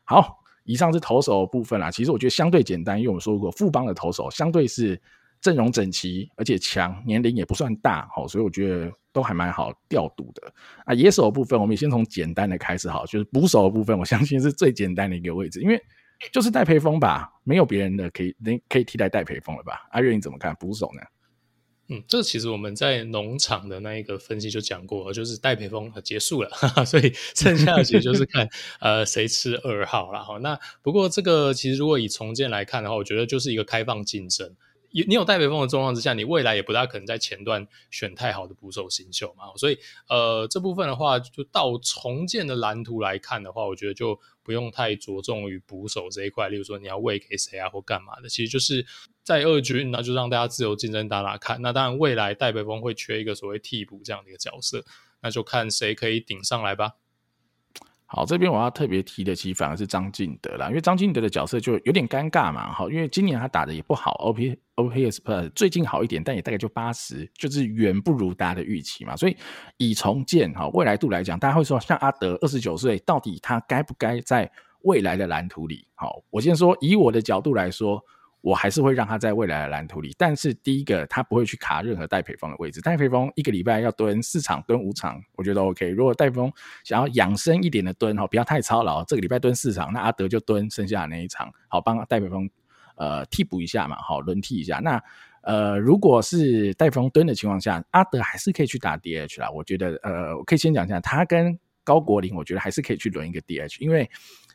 [0.05, 1.90] 好，以上是投手部分啦。
[1.90, 5.00] 其实我觉得相对简单，因为我们说过富邦的投手相对是。
[5.42, 10.55] 阵容整齐，而且强，年龄也不算大，好，所以我觉得都还蛮好调度的。
[10.87, 15.78] 啊，野手的部分，我们先从简单的开始，好，就是捕手的部分，我相信是最简单的一个位置，因为
[16.33, 19.88] 就是戴培峰吧，没有别人的可以能可以替代戴培峰了吧？
[19.90, 21.02] 阿月你怎么看捕手呢？
[21.88, 30.38] 嗯，这其实我们在农场的那一个分析就讲过，就是戴培峰结束了，哈哈，所以剩下的其实就是看呃谁吃二号了哈。
[30.38, 34.55] 那不过这个其实如果以重建来看的话，我觉得就是一个开放竞争。
[34.92, 39.78] 你有戴北峰的状况之下，你未来也不大可能在前段选太好的捕手新秀嘛，所以
[40.09, 48.85] 呃这部分的话，就到重建的蓝图来看的话，我觉得就不用太着重于捕手这一块，例如说你要喂给谁啊或干嘛的，其实就是
[49.22, 51.62] 在二军，那就让大家自由竞争打打看。
[51.62, 54.85] 那当然未来戴北峰会缺一个所谓替补这样的一个角色，
[55.22, 56.92] 那就看谁可以顶上来吧。
[58.14, 62.70] 好，这边我要特别提的，其实反而是张敬德啦，因为张敬德的角色就有点尴尬嘛。
[62.70, 69.16] 好，因为今年他打的也不好，OP OPS Plus 最近好一点，但也大概就八十，就是远不如大家的预期嘛。
[69.16, 69.35] 所以
[69.79, 74.51] 以重建哈未来度来讲，大家会说像阿德二十九岁，到底他该不该在
[74.83, 75.87] 未来的蓝图里？
[75.94, 77.98] 好，我先说以我的角度来说。
[78.42, 82.81] 我还是会让他在未来的蓝图里，但是第一个他不会去卡任何戴培峰的位置。
[82.81, 85.88] 戴培峰一个礼拜要蹲四场，蹲五场，我觉得 OK。
[85.90, 86.52] 如果戴培峰
[86.83, 92.50] 想要养生一点的蹲，哈，不要太操劳，这个礼拜蹲四场，那阿德就蹲剩下的那一场，好帮戴培峰
[92.96, 94.81] 呃替补一下嘛，好轮替一下。
[94.81, 95.00] 那
[95.42, 99.48] 呃，如果是戴培峰蹲的情况下，阿德还是可以去打 DH 啦。
[99.50, 104.11] 我觉得呃，我可以先讲一下，他跟高国林，我觉得还是可以去轮一个 DH，因为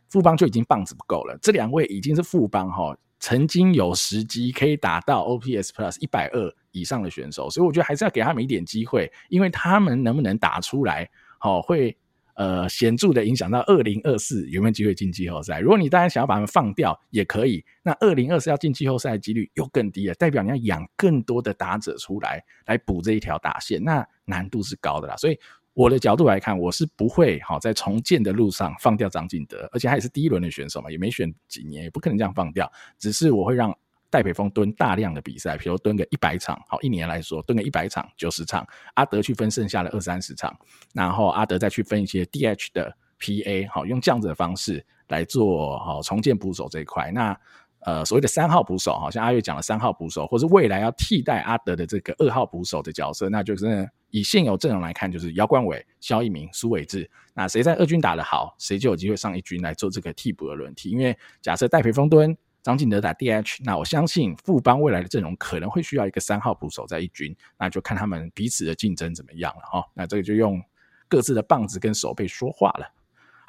[0.10, 2.97] 富邦就已经棒子不够了，这两位已经是富邦哈。
[3.20, 11.98] 曾经有时机可以打到 OPS Plus 一百二以上的选手，所以我觉得还是要给他们一点机会，因为他们能不能打出来，好会
[12.36, 15.60] 呃显著的影响到二零二四有没有机会进季后赛。
[15.60, 25.40] 如果你当然想要把他们放掉也可以，那二零二四要进季后赛的几率又更低了，代表你要养更多的打者出来来补这一条打线，那难度是高的啦，所以。
[25.78, 32.68] 我的角度来看，我是不会好在重建的路上放掉张进德，而且他也是第一轮的选手嘛，也没选几年，也不可能这样放掉。
[32.98, 33.72] 只是我会让
[34.10, 40.52] 戴培峰蹲大量的比赛，比如蹲个一百场，好，一年来说蹲个一百场、九十场，阿德去分剩下的二三十场，
[40.96, 47.12] 然后阿德再去分一些 DH 的 PA，好，用这样子的方式来做好重建捕手这一块。
[47.12, 47.40] 那
[47.88, 57.10] 呃，所谓的三号捕手，好像阿月讲了三号捕手，或是未来要替代阿德的这个二号捕手的角色，那就是以现有阵容来看，就是姚冠伟、萧一鸣、苏伟志。
[57.34, 60.89] 那谁在二军打得好，谁就有机会上一军来做这个替补的轮替。
[60.89, 69.86] 因为假设戴培峰蹲，张进德打 DH，那我相信富邦未来的阵容可能会需要一个三号捕手在一军，那就看他们彼此的竞争怎么样了哈。
[69.93, 70.62] 那这个就用
[71.08, 72.86] 各自的棒子跟手背说话了。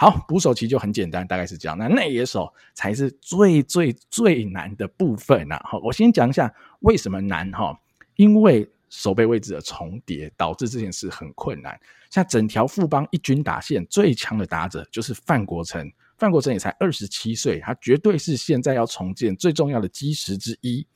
[0.01, 1.77] 好，捕手其实就很简单，大概是这样。
[1.77, 5.61] 那内野手才是最最最难的部分呐。
[5.65, 7.77] 好，我先讲一下为什么难哈，
[8.15, 11.77] 因为守备位置的重叠导致这件事很困难。
[12.11, 20.87] 像整条富邦一军打线最强的打者就是范国成，范国成也才二十七岁，他绝对是现在要重建最重要的基石之一。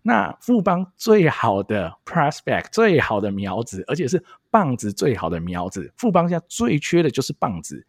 [0.00, 7.86] 那富邦最好的 prospect，最好的苗子，而且是棒子最好的苗子，富邦现在最缺的就是棒子。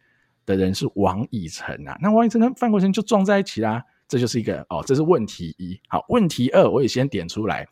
[0.56, 5.78] 的人是王以诚啊，那王以诚跟范国成就撞在一起啦，这就是一个哦，这是问题一。
[5.88, 7.66] 好，问题二我也先点出来，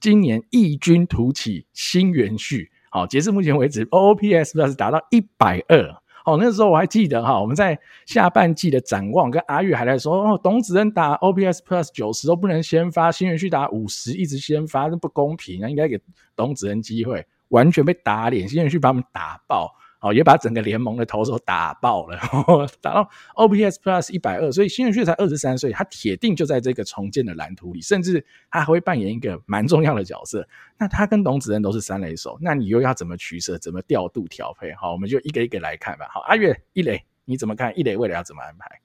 [0.00, 15.98] 今年异军突起新元旭，好，截至目前为止，OPS Plus 达到一百二，好，那时候我还记得哈，我们在下半季的展望跟阿玉还在说，哦，董子恩打 OPS Plus 九十都不能先发，新元旭打五十一直先发，那不公平啊，应该给
[16.36, 19.74] 董子恩机会，完全被打脸，新元旭把我们打爆。
[20.00, 30.46] 哦，也把整个联盟的投手打爆了，呵呵打到 OPS Plus 一百二，所以新元旭才二十三岁，他铁定就在这个重建的蓝图里，甚至他还会扮演一个蛮重要的角色。
[30.78, 34.72] 那他跟董子恩都是三垒手，那你又要怎么取舍，怎么调度调配？
[34.74, 36.06] 好，我们就一个一个来看吧。
[36.12, 37.76] 好，阿月一垒你怎么看？
[37.76, 38.80] 一垒未来要怎么安排？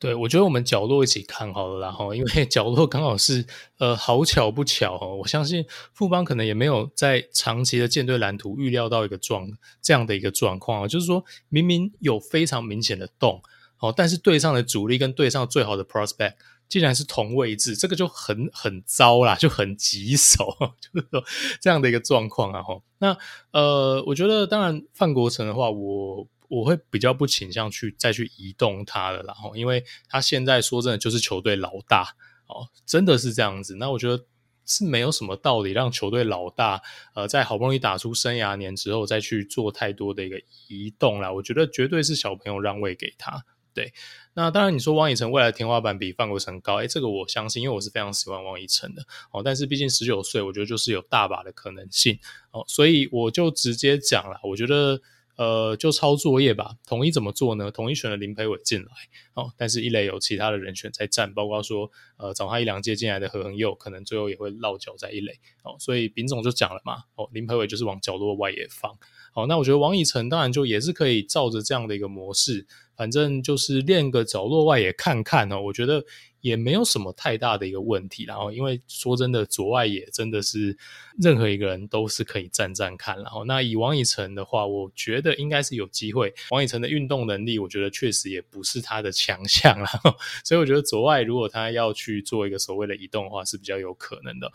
[0.00, 3.44] 对，我觉得我们角落一起看好了，然后因为 角落刚好是
[3.78, 9.46] 呃，好巧不巧哦，我相信富邦可能也没有在长期的建队蓝图预料到一个状
[9.82, 13.42] 这样的一个状况啊，就是说明明有非常明显的洞
[13.78, 16.32] 哦，但是队上的主力跟队上最好的 prospect
[16.66, 21.22] 竟然是同位置，这个就很很糟啦，就很棘手， 就是说
[21.60, 22.80] 这样的一个状况啊哈。
[23.00, 23.14] 那
[23.52, 26.26] 呃，我觉得当然范国成的话，我。
[26.50, 32.16] 我会比较不倾向去再去移动他了，然后因为他现在说真的就是球队老大
[32.48, 33.76] 哦，真的是这样子。
[33.76, 34.24] 那我觉得
[34.66, 36.82] 是没有什么道理让球队老大
[37.14, 41.32] 呃在好不容易打出生涯年之后再去做太多的一个移动啦。
[41.32, 43.44] 我觉得绝对是小朋友让位给他。
[43.72, 43.92] 对，
[44.34, 49.40] 那当然你说王以诚未来天花板比范国成高，诶，这个我相信，因为我是非常喜欢王以诚的哦。
[49.44, 52.18] 但是毕竟十九岁，我觉得就是有大把的可能性
[52.50, 55.00] 哦，所以我就直接讲了，我觉得。
[55.40, 56.74] 呃，就抄作业吧。
[56.86, 57.70] 统一怎么做呢？
[57.70, 58.88] 统一选了林培伟进来，
[59.32, 68.98] 哦，但是一垒有其他的人选在站，包括说，呃，早他一两届进来的何恒佑，可能最后也会落脚在一垒，哦，所以丙总就讲了嘛，哦，林培伟就是往角落外野放，
[69.32, 76.04] 好，那我觉得王以诚当然就也是可以照着这样的一个模式，反正就是练个角落外野看看哦，我觉得。
[76.40, 80.76] 也没有什么太大的一个问题，然后因为说真的，左外野真的是
[81.18, 86.32] 任何一个人都是可以站站看，然后那以王以诚的话，我觉得应该是有机会。
[86.50, 94.50] 王以诚的运动能力，我觉得确实也不是他的强项，然后所以我觉得左外如果他要去做一个所谓的移动的话，是比较有可能的。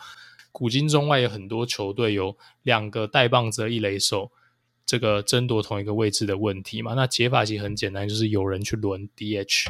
[0.50, 4.32] 古今中外有很多球队有两个带棒子的一垒手，
[4.84, 9.66] 这个争夺同一个位置的问题嘛，那解法其实很简单，就是有人去轮 DH。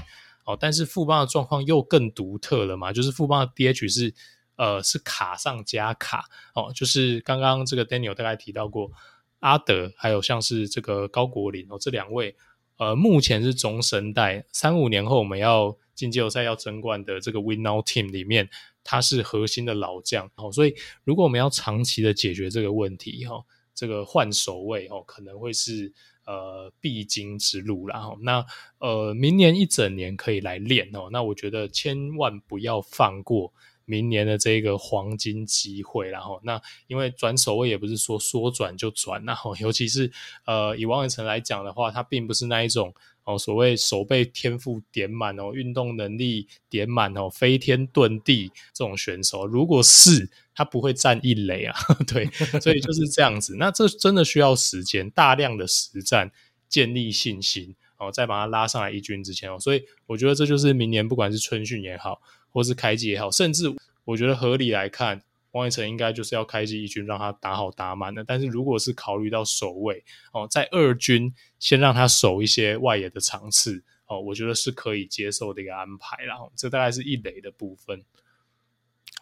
[0.46, 4.14] 哦，但是富邦的状况又更独特了嘛，就是富邦的 DH 是
[4.54, 8.92] 呃是卡上加卡哦，就是刚刚这个 Daniel 大概提到过
[9.40, 12.36] 阿德，还有像是这个高国林哦，这两位
[12.76, 18.48] 呃目前是中生代，三五年后我们要进季后赛要争冠的这个 Win Now Team 里面，
[18.84, 25.92] 他是核心的老将哦，所以如果我们要长期的解决这个问题哈、哦，这个换守位哦可能会是。
[26.26, 28.44] 呃，必经之路，然后那
[28.78, 31.08] 呃，明年一整年可以来练哦。
[31.12, 33.52] 那我觉得千万不要放过
[33.84, 40.10] 明年的这个黄金机会，然后那因为转守位也不是说说转就转，然后尤其是
[40.44, 42.92] 呃，以王以诚来讲的话，他并不是那一种
[43.26, 50.30] 哦，所谓手背天赋点满哦，运动能力点满哦，飞天遁地这种选手，如果是。
[50.58, 51.76] 他不会站一垒啊，
[52.08, 52.24] 对，
[52.62, 53.56] 所以就是这样子。
[53.58, 56.32] 那这真的需要时间，大量的实战
[56.66, 59.60] 建立信心哦，再把他拉上来一军之前哦。
[59.60, 63.70] 所以我觉得这就是明年不管是春训也好，或是开季也好，甚至
[64.06, 65.20] 我觉得合理来看，
[65.56, 68.22] 王以诚应该就是要开机一军让他打好打满的。
[68.22, 76.36] 但是如果是考虑到守卫哦，在二军先让他守一些外野的场次哦，我觉得是可以接受的一个安排啦。
[76.54, 78.04] 这大概是一垒的部分。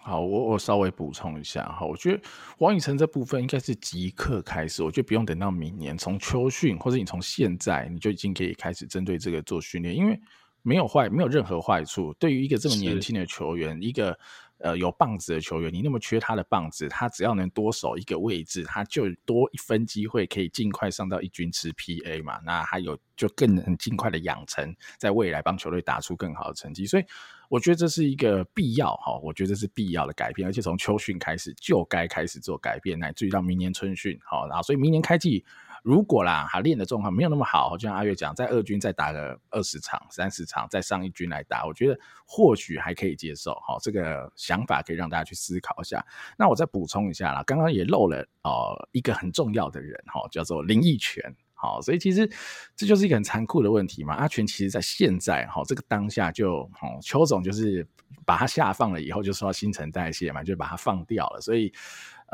[0.01, 2.20] 好，我我稍微补充一下哈，我觉得
[2.59, 10.20] 王以诚这部分应该是即刻开始，我觉得不用等到明年，从秋训或者你从现在你就已经可以开始针对这个做训练，因为
[10.61, 12.12] 没有坏，没有任何坏处。
[12.18, 14.18] 对于一个这么年轻的球员，一个
[14.59, 27.05] 呃有棒子的球员，你那么缺他的棒子，他只要能多守一个位置，他就多一分机会可以尽快上到一军吃 PA 嘛，那还有就更能尽快的养成，在未来帮球队打出更好的成绩，所以。
[27.51, 35.45] 我觉得这是一个必要哈，我觉得这是必要的改变，而且从秋训开始就该开始做改变，乃至于到明年春训好，然后所以明年开季
[35.85, 46.03] 如果啦他练的状况没有那么好，就像阿月讲，在二军再打个二十场、三十场，再上一军来打，我觉得或许还可以接受哈，这个想法可以让大家去思考一下。
[46.38, 51.23] 那我再补充一下啦，刚刚也漏了哦一个很重要的人哈，叫做林益全。
[51.53, 52.29] 好，所以其实
[52.75, 54.14] 这就是一个很残酷的问题嘛。
[54.14, 57.87] 阿全其实在现在哈这个当下就，哦，邱总就是
[58.27, 61.40] 把他下放了以后，就说新陈代谢嘛，就把他放掉了。
[61.40, 61.73] 所以，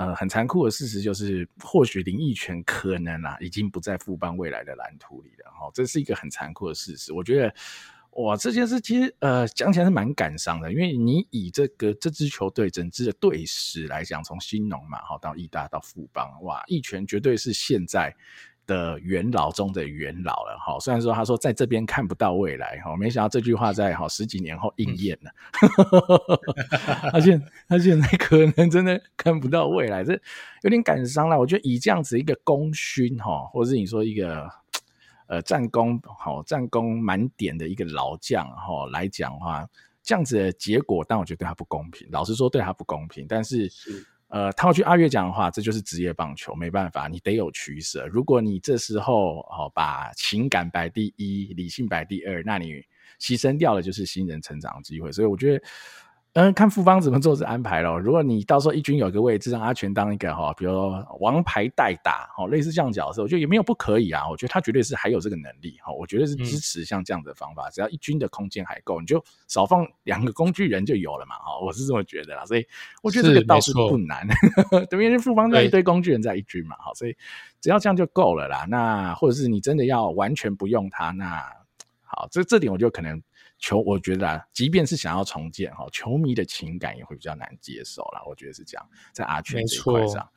[0.00, 5.50] 呃，很残酷的事实就是，或许林毅泉可能啊，已经不在富邦未来的蓝图里了。
[5.50, 7.12] 哈，这是一个很残酷的事实。
[7.12, 7.54] 我觉得，
[8.12, 18.16] 哇，这件事其实呃讲起来是蛮感伤的，因为你以这个这支球队整支的队史来讲，从新农嘛，哈到义大到富邦，哇，义泉绝对是现在。
[18.70, 25.30] 的元老中的元老了哈，虽然说他说在这边看不到未来哈，没想到这句话在好十几年后应验了。
[27.11, 30.12] 他现他现在可能真的看不到未来，这
[30.62, 31.37] 有点感伤了。
[31.37, 34.48] 我觉得以这样子一个功勋哈，或者是你说一个
[35.27, 39.68] 呃战功好战功满点的一个老将哈来讲的话，
[40.00, 42.08] 这样子的结果，但我觉得对他不公平。
[42.12, 43.68] 老实说，对他不公平，但是。
[44.33, 48.06] 是呃，套去阿月讲的话，这就是职业棒球，没办法，你得有取舍。
[48.06, 52.74] 如果你这时候哦把情感摆第一，理性摆第二，那你
[53.20, 55.10] 牺牲掉的就是新人成长的机会。
[55.12, 55.64] 所以我觉得。
[56.35, 57.98] 嗯，看富邦怎么做这安排咯。
[57.98, 64.28] 如果你到时候一军有个位置让阿全当一个哈，比如说王牌代打，哦，类似这样角色，我觉得也没有不可以啊。
[64.31, 67.68] 我觉得他绝对是还有这个能力哈，我觉得是支持像这样的方法。
[67.68, 71.35] 嗯、只要一军的空间还够，你就少放两个工具人就有了嘛。
[71.35, 72.46] 哈，我是这么觉得啦。
[72.46, 72.64] 所以
[73.02, 74.24] 我觉得这个倒是不难。
[74.88, 77.16] 对，因为富邦就一堆工具人在一军嘛，哈，所以
[77.60, 78.66] 只要这样就够了啦。
[78.68, 81.42] 那或者是你真的要完全不用他，那
[82.04, 83.20] 好，这这点我就可能。
[83.61, 88.23] 球，我觉得啊，即便是想要重建哈，球迷的情感也会比较难接受啦。
[88.27, 90.29] 我觉得是这样，在阿全这一块上。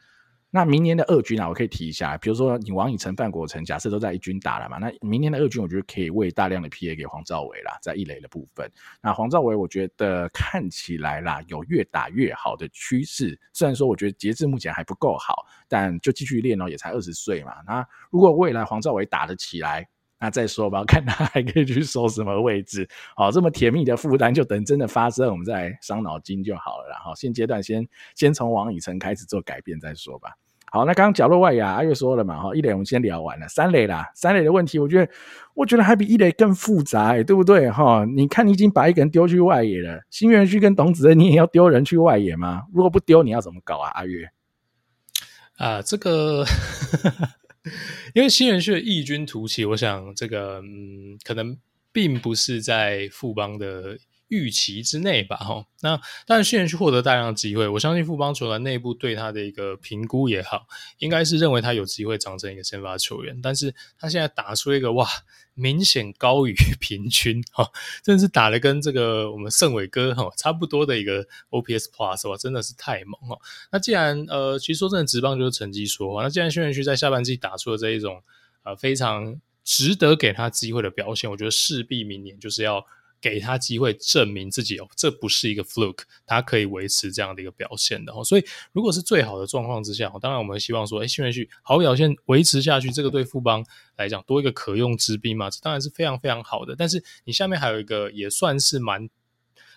[0.55, 8.71] 那明年的二军啊，我可以提一下，比如说你王以诚、范国成，假设都在一军打了嘛，那明年的二军，我觉得可以喂大量的 PA 给黄兆伟啦，在一垒的部分。
[9.01, 13.39] 那黄兆伟，我觉得看起来啦，有越打越好的趋势。
[13.51, 17.55] 虽然说我觉得截至目前还不够好，但就继续练哦，也才二十岁嘛。
[17.65, 19.89] 那如果未来黄兆伟打得起来，
[20.19, 22.87] 那再说吧， 看他还可以去守什么位置。
[23.15, 26.87] 好，这么甜蜜的负担，就等真的发生，我们再伤脑筋就好了。
[26.89, 30.31] 然后现阶段先先从王以诚开始做改变再说吧。
[30.71, 35.11] 好，那刚刚角落外野阿月说了嘛，哈，一垒我们先聊完了，三垒啦，三垒的问题，我觉得
[35.53, 37.69] 我觉得还比一垒更复杂，欸，对不对？
[37.69, 42.63] 哈，你看你已经把一个人丢去外野了，新元区跟董子恩，你也要丢人去外野吗？
[42.73, 43.91] 如果不丢，你要怎么搞啊？
[43.93, 44.27] 阿月
[45.57, 46.43] 啊，这个。
[48.13, 51.57] 因为新人区的异军突起，我想这个嗯，可能
[51.91, 53.97] 并不是在富邦的
[54.27, 55.65] 预期之内吧，哈。
[55.81, 55.95] 那
[56.25, 60.65] 当然，新人区获得大量的机会，我相信富邦球团内部对他的一个评估也好，
[60.97, 63.39] 应该是认为他有机会长成一个先发球员。
[63.41, 65.07] 但是他现在打出一个哇，
[65.53, 67.69] 明显高于平均， 哈，
[68.01, 73.37] 真的是打得跟这个我们盛伟哥哈差不多的一个 OPS Plus 哇，真的是太猛哈。
[73.71, 76.23] 那既然呃，其实说真的，职棒就是成绩说话。
[76.23, 78.21] 那既然轩辕区在下半季打出了这一种
[78.63, 82.85] 呃非常值得给他机会的表现，我觉得势必明年就是要。
[83.23, 88.21] 给他机会证明自己哦，这不是一个 fluke，他可以维持这样的一个表现的哦。
[88.21, 88.43] 所以，
[88.73, 93.65] 如果是最好的状况之下，当然我们希望说，哎，新元旭好表现维持下去，这个对富邦
[93.95, 96.75] 来讲多一个可用之兵嘛，这当然是非常非常好的。
[96.77, 99.09] 但是你下面还有一个也算是蛮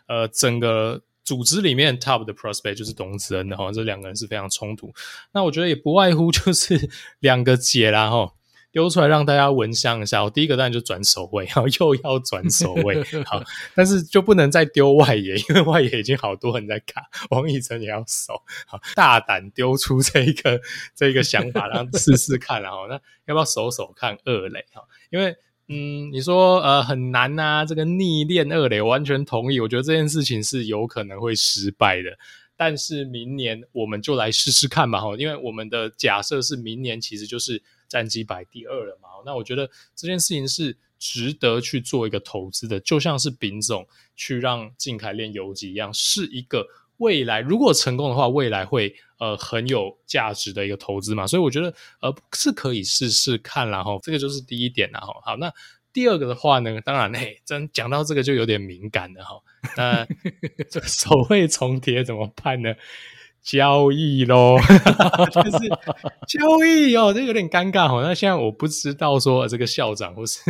[0.09, 4.93] 呃，整个组织里面 top 的 prospect 就是董子恩的哈，这两个人是非常冲突。
[5.33, 6.91] 那我觉得也不外乎就是
[7.21, 8.33] 两个解啦哈。
[8.77, 10.23] 丢出来让大家闻香一下。
[10.23, 13.43] 我第一个当然就转守卫，然后 又要转守卫，好，
[13.75, 17.01] 但是就不能再丢外野， 因为外野已经好多人在卡。
[17.31, 18.35] 王以诚也要守，
[18.67, 20.61] 好，大胆丢出这一个
[20.95, 24.63] 这一个想法，然后试试看，然后那要不要守守看二垒？
[24.75, 25.35] 哈，因为
[25.69, 29.59] 嗯，你说呃很难呐、啊，这个逆练二垒，我完全同意。
[29.59, 32.11] 我觉得这件事情是有可能会失败的，
[32.59, 37.63] 但是明年我们就来试试看吧，哈，因为我们的假设是明年其实就是。
[37.89, 39.09] 战绩摆第二了嘛？
[39.25, 46.67] 那我觉得这件事情是值得去做一个投资的，就像是丙总去让靖凯练游击一样，是一个
[46.99, 51.27] 未来如果成功的话，未来会呃很有价值的一个投资嘛。
[51.27, 55.53] 所以我觉得呃是可以试试看，然后这个就是第一点，然后好，那
[55.93, 59.43] 第二个的话呢，当然嘿，真讲到这个就有点敏感了哈。
[59.77, 60.07] 那
[60.71, 62.75] 这个守卫重叠怎么办呢？
[63.47, 64.59] 交易咯，
[65.31, 65.69] 就是
[66.27, 68.03] 交易哦，这有点尴尬哦。
[68.03, 70.41] 那现在我不知道说这个校长或是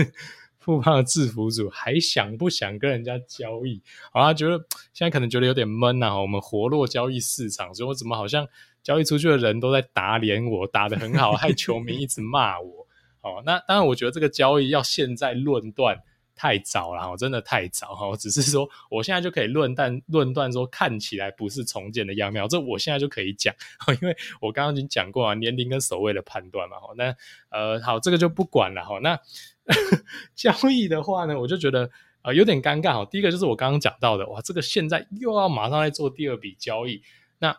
[0.58, 3.82] 富邦的制服组还想不想跟人家交易？
[4.10, 4.56] 好，他觉得
[4.94, 6.18] 现在可能觉得有点闷呐。
[6.18, 8.48] 我们活络交易市场，所以我怎么好像
[8.82, 12.86] 交易出去的人都在打脸我，打得很好，害球迷一直骂我。
[13.20, 15.98] 哦，那当然，我觉得这个交易要现在论断。
[16.36, 18.06] 太早了，我真的太早哈！
[18.06, 23.54] 我只是说，我现在就可以论断论断说，看起来不是重建的样貌，这我现在就可以讲，
[24.02, 26.76] 因为我刚刚已经讲过啊，年龄跟守卫的判断嘛。
[26.96, 27.16] 那
[27.48, 28.98] 呃，好，这个就不管了哈。
[29.00, 29.18] 那
[30.36, 33.08] 交易的话呢，我就觉得呃有点尴尬哈。
[33.10, 37.02] 第一个就是我刚刚讲到的，哇，这个现在又要马上来做第二笔交易，
[37.38, 37.56] 那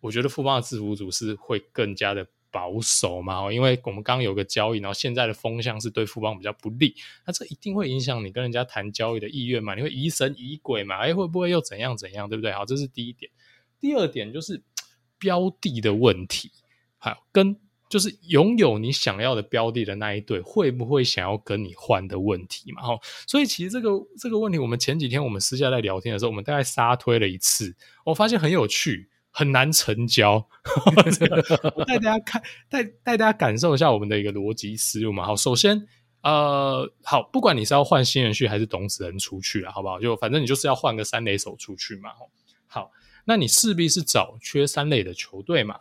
[0.00, 2.26] 我觉得富邦的制服组是会更加的。
[2.56, 6.94] 保守嘛，因为我们刚有个交易，然后现在的风向是对富邦比较不利，
[7.26, 9.74] 那这一定会影响你跟人家谈交易的意愿嘛？
[9.74, 10.96] 你会疑神疑鬼嘛？
[10.96, 12.50] 哎，会不会又怎样怎样，对不对？
[12.52, 13.30] 好，这是第一点。
[13.78, 14.62] 第二点就是
[15.18, 16.50] 标的的问题，
[16.96, 17.54] 好，跟
[17.90, 22.80] 就是拥有你想要的标的的那一对会不会想要跟你换的问题嘛？
[22.80, 27.76] 哈，所以其实这个这个问题，我们前几天我们私下在聊天的时候，我们大概沙推了一次，
[28.06, 29.10] 我发现很有趣。
[29.38, 30.36] 很难成交，
[31.76, 35.26] 我带大家看，带带大家感受一下我们的一个逻辑思路嘛。
[35.26, 35.86] 好，首先，
[36.22, 40.00] 呃，好，不管你是要换新人去还是董子仁出去了，好不好？
[40.00, 42.08] 就反正你就是要换个三垒手出去嘛。
[42.66, 42.90] 好，
[43.26, 45.80] 那你势必是找缺三垒的球队嘛。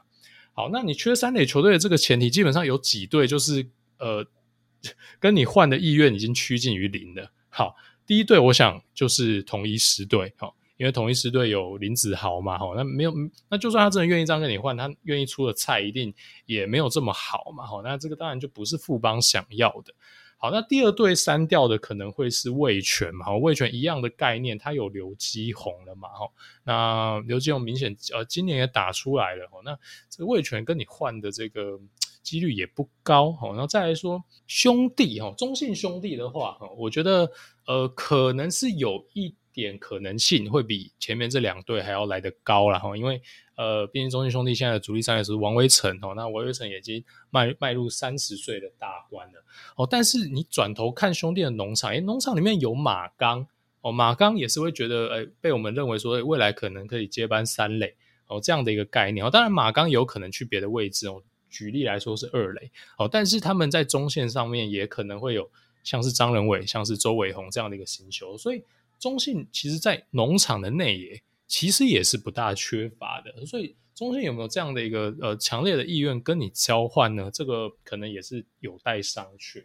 [0.51, 3.65] 好，那你缺三垒球队的这个前提，基本上有几队就是
[3.99, 4.27] 呃，
[5.17, 7.31] 跟你换的意愿已经趋近于零了。
[7.47, 7.73] 好，
[8.05, 13.13] 第一队我想就是统一十队，哈，因为同一狮队有林子豪嘛，哈，那没有，
[13.49, 16.13] 那就算他真的愿意这样跟你换，他愿意出的菜一定
[16.45, 19.93] 也没有这么好嘛，哈，那这个当然就不是富邦想要的。
[20.37, 26.29] 好，那第二队删掉的可能会是味全嘛，哈，味全一样的概念，它有刘基宏了嘛，哈，
[26.65, 29.75] 那刘基宏明显呃今年也打出来了，哈，那
[30.09, 31.79] 这个味全跟你换的这个
[32.21, 37.31] 几率也不高，哈，然后再来说兄弟哈，中信兄弟的话，哈，我觉得
[37.65, 43.21] 呃可能是有一点可能性会比前面这两队还要来得高了，哈，因为。
[43.57, 49.45] 呃，毕竟中信兄弟现在的主力三垒是王威成哦，那王威成已经迈迈入三十岁的大关了
[49.77, 49.87] 哦。
[49.89, 53.47] 但是你转头看兄弟的农场，诶，农场里面有马刚
[53.79, 57.95] 哦，马刚也是会觉得，诶，被我们认为说未来可能可以接班三垒
[58.27, 59.29] 哦这样的一个概念哦。
[59.29, 65.49] 当然马刚有可能去别的位置哦，举例来说是二垒哦，但是他们在中线上面也可能会有
[65.81, 68.61] 像是张仁伟、像是周伟宏这样的一个新秀，所以
[69.05, 71.21] 中信其实在农场的内野。
[71.47, 77.29] 其实也是不大缺乏的，所以中信有没有这样的一个呃强烈的意愿跟你交换呢？
[77.31, 79.63] 这个可能也是有待商榷。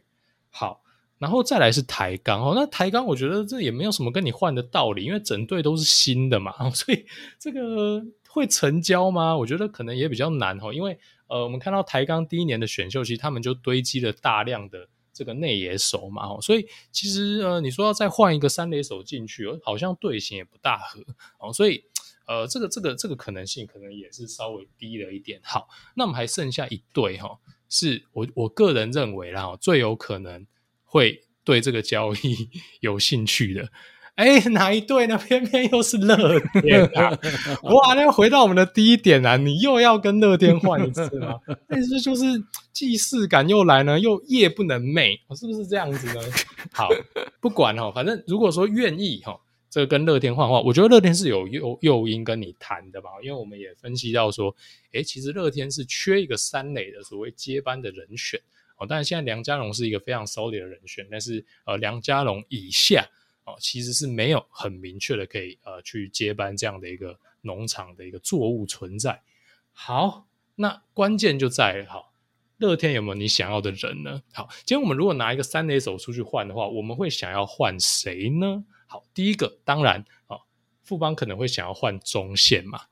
[0.51, 0.83] 好，
[1.17, 7.07] 然后再来是台钢哦，那台钢我觉得这也没有什么跟你换的道理，因为整队都是新的嘛， 所以
[7.39, 9.35] 这个会成交吗？
[9.35, 14.91] 我觉得可能也比较难哦，因为呃，我们看到台钢第一年的选秀，其实他们就堆积了大量的。
[15.13, 21.05] 这个内野手嘛，所以其实呃，你说要再换一个三垒手进去，好像队形也不大合
[21.39, 21.85] 哦，所以
[22.27, 25.41] 呃，这个这个这个可能性可能也是稍微低了一点。
[25.43, 27.39] 好，那我们还剩下一队哈，
[27.69, 30.47] 是我我个人认为啦，最有可能
[30.85, 32.49] 会对这个交易
[32.81, 33.71] 有兴趣的。
[34.21, 35.17] 哎，哪一队呢？
[35.17, 37.09] 偏偏又是乐天啊！
[37.65, 41.41] 哇，那回到我们的第一点啊，你又要跟乐天换一次吗？
[41.67, 42.25] 但是就是
[42.71, 46.21] 既视感又来呢，又夜不能寐，是不是这样子呢？
[46.71, 46.91] 好，
[47.41, 49.41] 不管哈，反正如果说愿意哈，
[49.71, 54.55] 这个跟乐天换的话，我觉得乐天是有诱诱因跟你谈的吧，因为我们也分析到说，
[54.93, 58.39] 哎，其实乐天是缺一个三垒的所谓接班的人选
[58.77, 63.03] 哦，但是现在梁家荣是一个非常 solid 的人选，但是呃，梁家荣以下。
[63.59, 69.23] 其实是没有很明确的可以呃去接班这样的一个农场的一个作物存在。
[69.73, 72.13] 好，那关键就在好，
[72.59, 74.23] 乐天有没有你想要的人呢？
[74.33, 78.65] 好，今天我们如果拿一个三垒手出去换的话，我们会想要换谁呢？
[78.87, 80.37] 好，第一个当然啊，
[80.83, 82.83] 富邦可能会想要换中线嘛。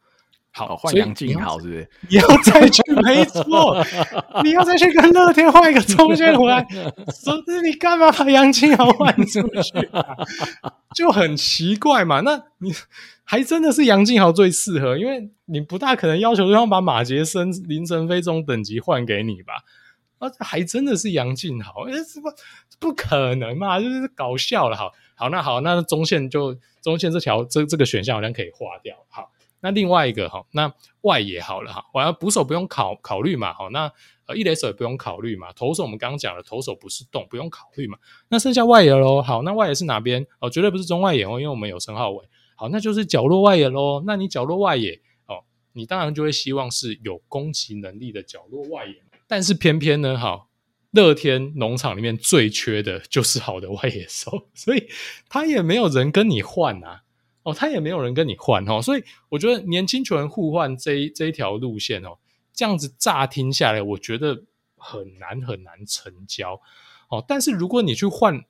[0.66, 1.88] 好，换杨静豪是不是？
[2.09, 3.80] 你要再去，没错，
[4.42, 6.66] 你要再去跟乐天换一个中线回来，
[7.22, 10.04] 总之你干嘛把杨静豪换出去啊？
[10.96, 12.22] 就很奇怪嘛。
[12.22, 12.72] 那你
[13.22, 19.52] 还真的是杨静豪最适合，因为你不大可能要求对方把马杰森、林晨飞这种等级换给你吧？
[20.18, 22.34] 啊，还真的是杨静豪，哎，什么
[22.80, 23.78] 不可能嘛？
[23.78, 24.76] 就是搞笑了。
[24.76, 28.96] 好，好，那好，那中线就中线这条这这个选项好像可以划掉。
[29.09, 29.30] 好。
[29.61, 33.90] 那另外一个哈，那外野好了哈，我要捕手不用考考虑嘛，好，那
[34.26, 37.98] 呃一垒手也不用考虑嘛，投手我们刚刚讲了，投手不是动，不用考虑嘛，
[38.28, 40.26] 那剩下外野喽，好，那外野是哪边？
[40.40, 45.42] 哦，绝对不是中外野哦，因为我们有陈浩伟，好，那就是角落外野喽，那你角落外野哦，
[45.72, 48.94] 你当然就会希望是有攻击能力的角落外野，
[49.26, 50.46] 但是偏偏呢，哈，
[50.92, 54.88] 乐天农场里面最缺的就是好的外野手，所以
[55.28, 57.02] 他也没有人跟你换啊。
[57.49, 62.18] 哦，他也没有人跟你换哦，所以我觉得年轻球员互换这一这一条路线哦，
[62.53, 64.44] 这样子乍听下来，我觉得
[64.76, 66.61] 很难很难成交
[67.09, 67.24] 哦。
[67.26, 68.44] 但是如果你去换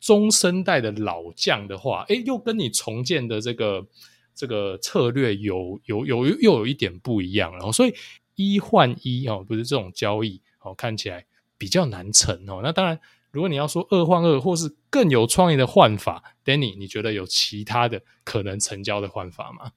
[0.00, 3.86] 中生代的老将的话，诶，又跟你重建的这个
[4.34, 7.70] 这个策略有有有又有一点不一样了。
[7.70, 7.94] 所以
[8.34, 11.26] 一换一哦，不是这种交易哦，看起来
[11.58, 12.60] 比较难成哦。
[12.62, 12.98] 那当然。
[13.32, 19.72] 如果你要说二换二，或是更有创意的换法，Danny，你觉得有其他的可能成交的换法吗？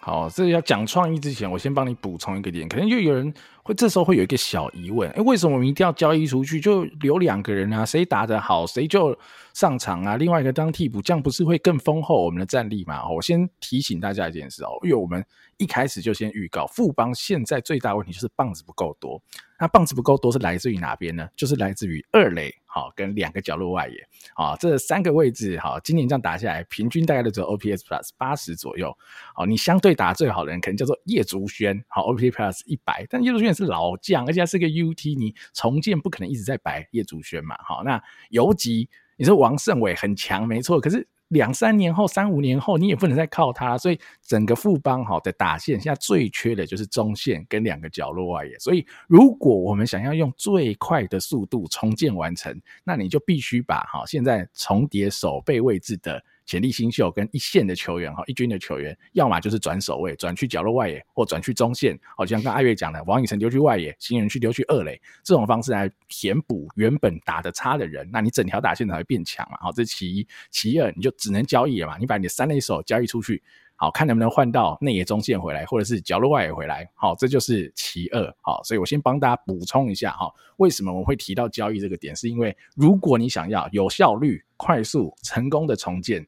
[0.00, 3.34] 好，这要讲创意之前，我先帮你补充一个点，可能就有人
[3.64, 7.84] 会这时候会有一个小疑问：诶，为什么我们一定要交易出去就留两个人啊？
[7.84, 9.18] 谁打得好，谁就
[9.54, 10.16] 上场啊？
[10.16, 13.08] 另外一个当替补，这样不是会更丰厚我们的战力吗？
[13.08, 15.24] 我先提醒大家一件事哦，因为我们
[15.56, 19.20] 一开始就先预告，富邦现在最大问题就是棒子不够多。
[19.56, 21.26] 那棒子不够多是来自于哪边呢？
[21.36, 23.94] 就是来自于二垒，好，跟两个角落外野，
[24.34, 28.92] 好，这三个位置，好，今年这样打下来，平均大概都只有 OPS Plus 八十左右，
[29.32, 43.78] 好，你相对打最好的人可能叫做叶竹轩，好，OPS Plus 一百，但叶竹轩是老将，而且他是个 UT，你重建不可能一直在摆叶竹轩嘛，好，那游击，你说王胜伟很强没错，可是两三年后、三五年后，你也不能再靠他。
[43.78, 48.58] 所以整个富邦哈的打线，现在最缺的就是中线跟两个角落外野。
[48.58, 56.22] 所以如果我们想要用最快的速度重建完成，那你就必须把哈现在重叠守备位置的。
[56.46, 61.98] 潜力新秀跟一线的球员哈，一军的球员，要么就是转守卫，转去角落外野，或转去中线。
[62.16, 69.58] 好，像刚阿月讲的，王以诚丢去外野，新人去丢去二垒，这种方式来填补原本打得差的人，那你整条打线才会变强嘛。
[69.60, 71.96] 好，这是其一，其二，你就只能交易了嘛。
[71.98, 73.42] 你把你的三垒手交易出去。
[73.76, 76.88] 好，看能不能换到内野中线回来，或者是角落外野回来。
[76.94, 78.34] 好，这就是其二。
[78.40, 82.14] 好，所以我先帮大家补充一下哈，为什么我会提到交易这个点？
[82.14, 86.24] 是因为如果你想要有效率、快速、成功的重建，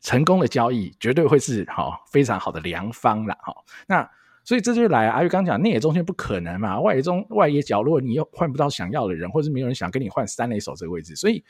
[0.00, 3.36] 成功的交易绝对会是好非常好的良方啦。
[3.42, 3.54] 哈。
[3.86, 4.10] 那
[4.42, 11.44] 所以这就来，阿玉刚讲内野中线不可能嘛，外野中外野角落你又换不到想要的人，或者是没有人想跟你换三垒手这个位置，所以。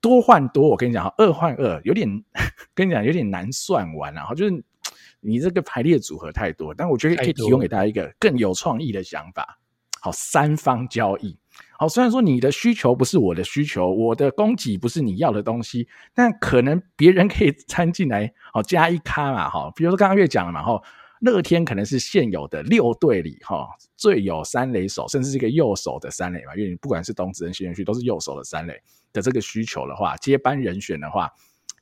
[0.00, 2.08] 多换多，我跟你讲哈，二换二有点
[2.74, 4.32] 跟你讲有点难算完啊。
[4.34, 4.64] 就是
[5.20, 9.58] 你这个排列组合太多，但我觉得可以提供给大家一个更有创意的想法。
[10.00, 11.36] 好，三方交易。
[11.76, 19.72] 好，虽然说你的需求不是我的需求，我的供给不是你要的东西，但可能别人可以掺进来，好加一咖嘛，哈。
[19.74, 20.80] 比如说刚刚月讲了嘛，哈，
[21.20, 28.74] 乐天可能是现有的六队里哈最有三垒手，甚至是一个右手的三垒嘛，因为你不管是董子恩、新元旭都是右手的三垒。
[29.10, 31.30] 的这个需求的话，接班人选的话，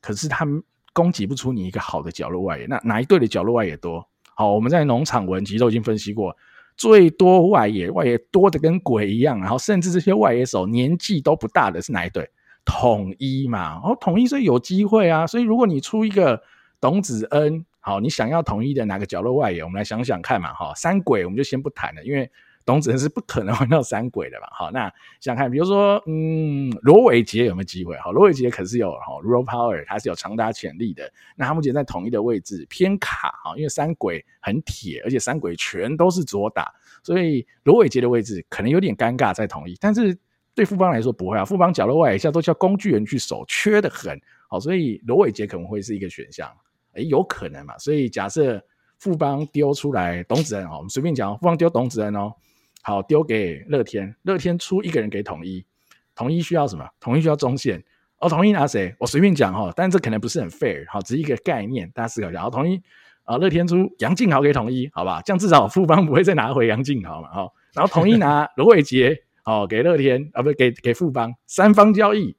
[0.01, 0.63] 可是他们
[0.93, 4.09] 供给不出你一个好的角落外野，那哪一队的角落外野多？
[4.37, 6.35] 好，我们在农场文集都已经分析过，
[6.77, 12.31] 最多外野外野多的跟鬼一样，然后甚至这些外野手年纪都不大的是哪一队？
[12.65, 16.41] 统一嘛，哦，统一所以有机会啊，所以如果你出一个
[16.81, 19.63] 董子恩，好，你想要统一的哪个角落外野？
[19.63, 22.29] 我们来想想看嘛，哈，三鬼我们就先不谈了，因为。
[22.65, 24.49] 董子恩是不可能换到三鬼的嘛？
[24.51, 27.97] 好，那想看，比如说，嗯，罗伟杰有没有机会？
[27.99, 31.09] 好，罗伟杰可是有哈，raw power，他是有长打潜力的。
[31.37, 36.75] 那他目前在统一的位置偏卡哈，因为三鬼很铁，而且三鬼全都是左打，
[37.05, 39.77] 所以罗伟杰的位置可能有点尴尬在统一。
[39.81, 40.19] 但是
[40.53, 44.21] 对富邦来说不会啊，富邦角落外一下都叫工具人去守，缺得很。
[44.49, 46.51] 好，所以罗伟杰可能会是一个选项，
[46.97, 47.77] 哎，有可能嘛？
[47.79, 48.63] 所以假设
[48.99, 52.33] 富邦丢出来董子恩，哦，我们随便讲，富邦丢董子恩哦。
[52.83, 55.65] 好，丢给乐天，乐天出一个人给统一，
[56.15, 56.89] 统一需要什么？
[57.01, 57.83] 统一需要中线，
[58.19, 58.95] 哦，统一拿谁？
[59.01, 62.43] 我随便讲哈，但这可能不是很 fair，好，只是一个概念，大家思考一下。
[62.43, 62.81] 好，统一
[63.25, 72.37] 啊，乐天出杨敬豪给统一，好吧，这样至少富邦不会再拿回杨敬豪嘛，好，然后统一拿罗伟杰，好，给乐天啊，不是给给富邦，三方交易。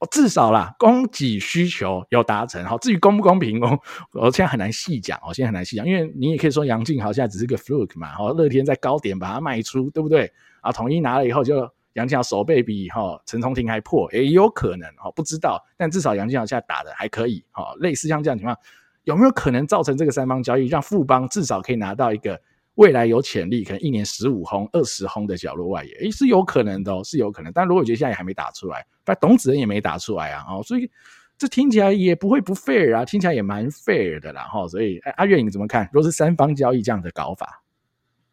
[0.00, 2.64] 哦，至少啦，供给需求有达成。
[2.64, 3.76] 好，至于公不公平哦，
[4.12, 10.32] 我现在很难细讲哦，现在很难细讲，因为你也可以说杨敬豪现在只是个 fluke 嘛，好，乐天在高点把它卖出，对不对？
[10.60, 18.56] 啊，统一拿了以后就杨敬豪守备比哈陈重廷还破，也有可能哈，不知道，但至少杨敬豪现在打的还可以，哈，类似像这样情况，
[19.02, 22.40] 有没有可能造成这个三方交易，让富邦至少可以拿到一个？
[22.78, 27.52] 未来有潜力，可能一年十五轰、二十轰的角落外野，诶，是有可能的哦，是有可能。
[27.52, 30.88] 但罗伟杰现在也还没打出来，但董子恩也没打出来啊，哦，所以
[31.36, 34.68] 这听起来也不会不 fair 啊，听起来也蛮 fair 的啦，哈。
[34.68, 35.90] 所以，阿月你怎么看？
[35.92, 37.64] 如果是三方交易这样的搞法，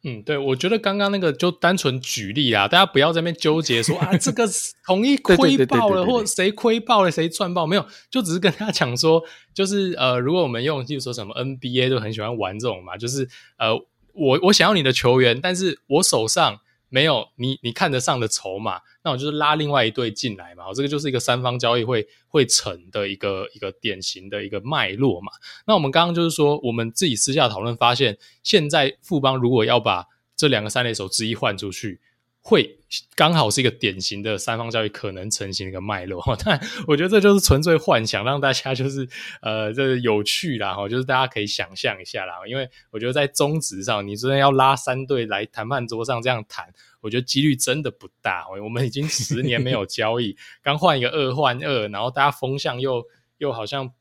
[0.04, 4.48] 嗯，对，我觉得刚刚那个就单纯举例啊，大家不要在那边纠结说啊，这个
[4.86, 9.24] 统一 亏爆了，或谁亏爆了，谁赚爆，没有，就只是跟他讲说，
[9.56, 13.28] 就是呃，如果我们用，就是说什么 NBA 都很喜欢玩这种嘛，就是
[13.58, 13.76] 呃。
[14.16, 16.60] 我我想要你的球员，但是我手上
[16.90, 25.32] 没有你你看得上的筹码，那我就是拉另外一队进来嘛，我这个就是一个三方交易会会成的一个一个典型的一个脉络嘛。
[25.68, 30.06] 那我们刚刚就是说，我们自己私下讨论发现，现在富邦如果要把
[30.36, 32.00] 这两个三垒手之一换出去。
[32.48, 32.78] 会
[33.16, 39.10] 刚好是一个典型的三方交易可能成型的一个脉络哈， 但我觉得这就是纯粹幻想，让大家就是
[39.42, 42.36] 呃这有趣啦哈，就是大家可以想象一下啦。
[42.48, 46.72] 因为我觉得在中职上，你真的要拉三队来谈判桌上这样谈，
[47.02, 48.46] 我觉得几率真的不大。
[48.64, 53.04] 我们已经十年没有交易， 刚换一个二换二，然后大家风向又
[53.40, 53.92] 又好像。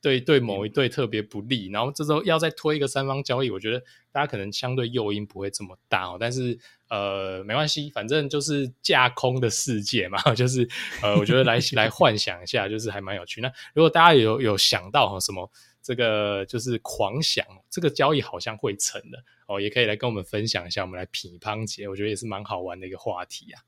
[0.00, 3.80] 对对，某一队特别不利，然后这时候要再推一个三方交易，我觉得
[4.12, 6.16] 大家可能相对诱因不会这么大哦。
[6.20, 6.56] 但是
[6.88, 10.68] 呃，没关系，反正就是架空的世界嘛， 就是
[11.02, 13.40] 呃，我觉得来来幻想一下，就是还蛮有趣。
[13.40, 15.50] 那如果大家有有想到什么
[15.82, 19.18] 这个就是狂想这个交易好像会成的
[19.48, 23.60] 哦，也可以来跟我们分享一下，我们来品乓解，我觉得也是蛮好玩的一个话题啊。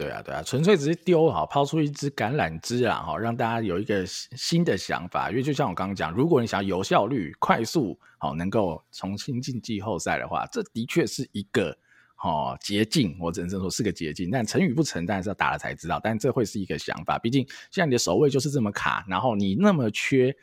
[0.00, 5.28] 对啊，对啊，纯粹只是丢哈，抛出一支橄榄枝啊，哈，让大家有一个新的想法。
[5.28, 11.76] 因为就像我刚刚讲，如果你想要有效率、快速，好，能够重新进季后赛的话，这的确是一个
[12.24, 16.00] 哦，捷径，我只能说是个捷径，但成与不成，当然是要打了才知道。
[16.02, 20.34] 但这会是一个想法，毕竟现在你的守卫就是这么卡，然后你那么缺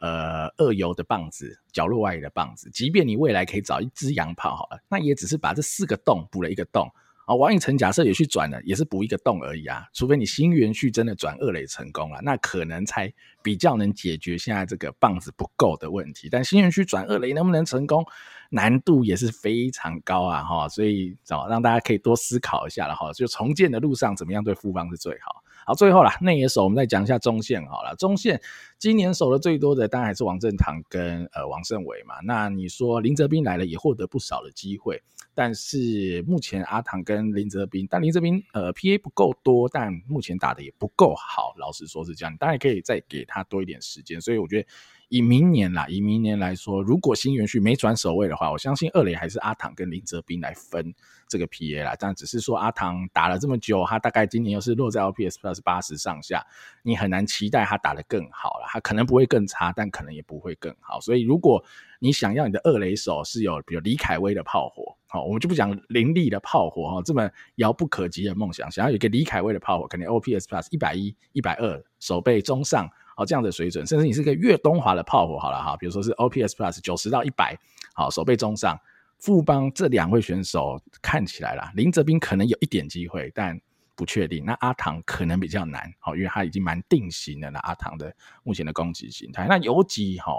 [0.00, 6.86] 呃二游的棒子，角落外野的棒子，即便你未来可以找一支洋炮好了，那也只是把这四个洞补了一个洞。
[7.26, 9.84] 啊，王以诚假设也去转了，也是补一个洞而已啊。
[9.92, 13.12] 除非你新元旭真的转二垒成功了，那可能才
[13.42, 16.28] 比较能解决现在这个棒子不够的问题。
[16.30, 18.06] 但新元旭转二垒能不能成功，
[18.50, 20.44] 难度也是非常高啊！
[20.44, 23.12] 哈，所以找让大家可以多思考一下了哈。
[23.12, 25.42] 就重建的路上，怎么样对富邦是最好？
[25.66, 27.96] 好，最后啦，内野手我们再讲一下中线好了。
[27.98, 28.40] 中线
[28.78, 32.14] 今年守的最多的当然还是王振堂跟呃王胜伟嘛。
[32.22, 35.02] 那你说林哲斌来了也获得不少的机会，
[35.36, 41.54] 但是目前阿唐跟林哲斌，但林哲斌呃 PA 不够多，但目前打的也不够好。
[41.58, 44.20] 老实说是这样，当然可以再给他多一点时间。
[44.20, 44.68] 所以我觉得。
[45.08, 50.92] 以明年啦，以明年来说，如果新元旭没转守卫的话，我相信二垒还是阿唐跟林哲斌来分
[51.28, 51.94] 这个 PA 啦。
[51.96, 56.44] 但只是说阿唐打了这么久，他大概今年又是落在 OPS Plus 八十上下，
[56.82, 58.66] 你很难期待他打得更好了。
[58.68, 61.00] 他可能不会更差，但可能也不会更好。
[61.00, 61.64] 所以如果
[62.00, 72.88] 你想要你的二垒手是有比如李凯威的炮火，我们就不讲林立的炮火哈，这么遥不可及的梦想，想要有一个李凯威的炮火，可能 OPS Plus 一百一、一百二，守备中上。
[73.18, 77.58] 好，这样的水准，甚至你是一个越东华的炮火，好了哈，比如说是 OPS Plus 九十到一百，
[77.94, 78.78] 好，守备中上，
[79.18, 83.58] 富邦这两位选手看起来啦，林哲斌可能有一点机会，但
[83.94, 84.44] 不确定。
[84.44, 87.58] 那阿唐可能比较难，好，因为他已经蛮定型的了。
[87.60, 90.34] 阿唐的目前的攻击形态，那游击哈。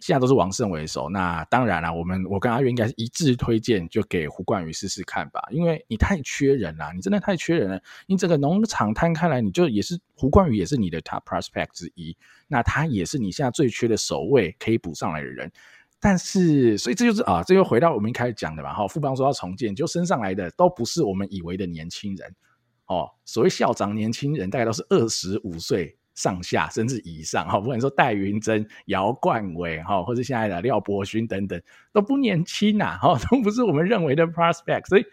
[0.00, 7.82] 现在都是王胜为首，那当然了，我们我跟阿月应该是一致推荐，就给胡冠宇试试看吧，因为你太缺人了，你真的太缺人了。
[8.06, 12.16] 你整个农场摊开来，你就也是胡冠宇，也是你的 top prospect 之一，
[12.46, 15.50] 那他也是你现在最缺的守卫可以补上来的人。
[15.98, 22.34] 但是，所以这就是啊，这又回到我们一开始讲的嘛，哈，富邦说要重建，就升上来的都不是我们以为的年轻人
[22.86, 23.10] 哦。
[23.24, 25.96] 所谓校长年轻人，大概都是二十五岁。
[26.16, 31.62] 上下甚至以上哈，不管说戴云珍、姚冠伟哈，或者现在的廖伯勋等等，
[31.92, 35.04] 都不年轻呐哈， 都不是我们认为的 prospect，所以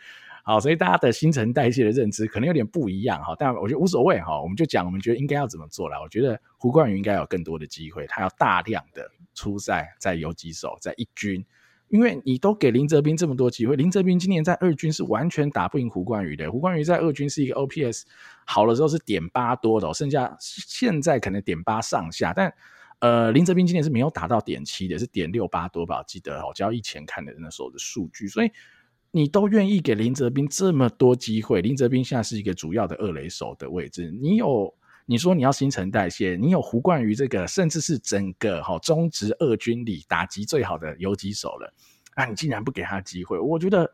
[0.43, 6.01] 好，所以大家的新陈代谢的认知可能有点不一样哈，但我觉得无所谓哈，我们就讲我们觉得应该要怎么做啦。
[6.01, 11.45] 我觉得胡冠宇应该有更多的机会，他要大量的出赛，在游击手，在一军。
[11.93, 16.51] 因为你都给林哲斌这么多机会，林哲斌今年在二军是完全打不赢胡冠宇的。
[16.51, 18.01] 胡冠宇在二军是一个 OPS
[18.45, 22.51] 好的时候是点八多的，剩下现在可能点八上下，但
[22.97, 25.99] 呃林哲斌今年是没有打到点七的，是点六八多吧？
[25.99, 28.49] 我记得我交易前看的那时候的数据，所以
[29.11, 34.73] 你都愿意给林哲斌这么多机会，林哲斌现在是一个主要的二垒手的位置，你有。
[35.05, 41.73] 你说你要新陈代谢，你有胡冠宇这个，甚至是整个哈中职二军里打击最好的游击手了，
[42.15, 43.37] 啊，你竟然不给他机会？
[43.37, 43.91] 我觉得，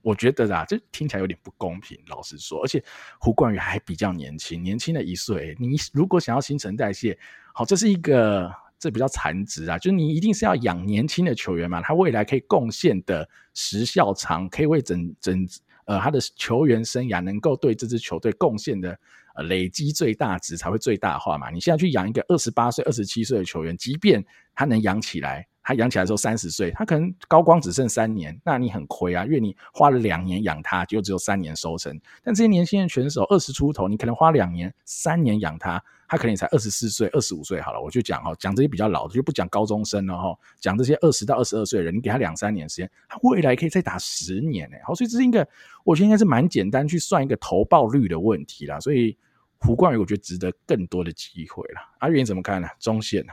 [0.00, 1.98] 我觉得啊，这听起来有点不公平。
[2.06, 2.82] 老实说，而且
[3.20, 5.54] 胡冠宇还比较年轻，年轻了一岁。
[5.60, 7.18] 你如果想要新陈代谢，
[7.52, 15.46] 好，这是一个这比较残值啊，就是你一定是要养年轻的球员嘛，他未来可以贡献的时效长，可以为整整
[15.84, 18.98] 呃他的球员生涯能够对这支球队贡献的。
[19.42, 21.50] 累积最大值才会最大化嘛？
[21.50, 24.24] 你现在去养一个二十八岁、二十七岁的球员，即便
[24.54, 31.98] 他能养起来，他养起来的时候三十岁，他可能高光只剩三年，那你很亏啊，因为你花了两年养他，就只有三年收成。
[32.22, 35.82] 但这些年轻人选手二十出头，你可能花两年、三年养他。
[36.10, 45.46] 他可能也才二十四岁、二十五岁好了，我就讲哈，讲这些比较老的，就不讲高中生了哈，讲这些二十到二十二岁的人，你给他两三年时间，他未来可以再打十年哎，好，所以这是一个，
[45.84, 49.14] 我觉得应该是蛮简单去算一个投报率的问题啦，所以
[49.60, 51.80] 胡冠宇我觉得值得更多的机会了。
[52.00, 52.68] 阿元怎么看呢？
[52.78, 53.32] 中线呢？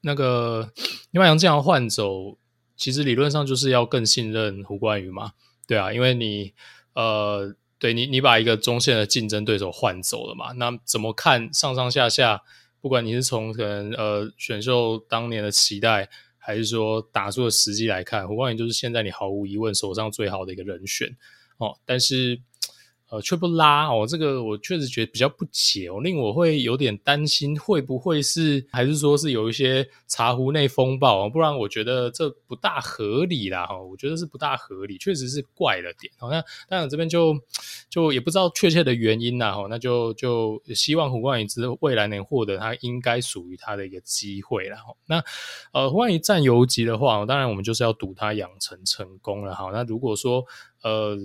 [0.00, 0.72] 那个
[1.10, 2.38] 你把杨这样换走，
[2.76, 5.32] 其实理论上就是要更信任胡冠宇嘛，
[5.66, 6.54] 对啊，因为你
[6.94, 7.54] 呃。
[7.78, 10.52] 对你，你把一个中线的竞争对手换走了嘛？
[10.52, 12.42] 那怎么看上上下下？
[12.80, 16.08] 不管你是从可能呃选秀当年的期待，
[16.38, 21.14] 还是说打出的实际来看，胡冠宇就是现在你毫无疑问手上最好的一个人选
[21.58, 21.76] 哦。
[21.84, 22.40] 但是。
[23.08, 31.28] 呃，却不拉哦，这个我确实觉得比较不解哦，令我会有点担心，会不会是还是说是有一些茶壶内风暴？
[31.28, 36.12] 不然我觉得这不大合理啦哈，我觉得是不大合理，确实是怪了点。
[36.18, 37.32] 好，那当然这边就
[37.88, 44.78] 就也不知道确切的原因啦哈，那就就希望胡冠宇之未来能获得他应该属于他的一个机会啦。
[45.06, 45.22] 那
[45.72, 49.70] 呃，胡冠宇占游击的话，当然我们就是要赌他养成成功了哈。
[49.72, 50.44] 那如果说
[50.82, 51.16] 呃。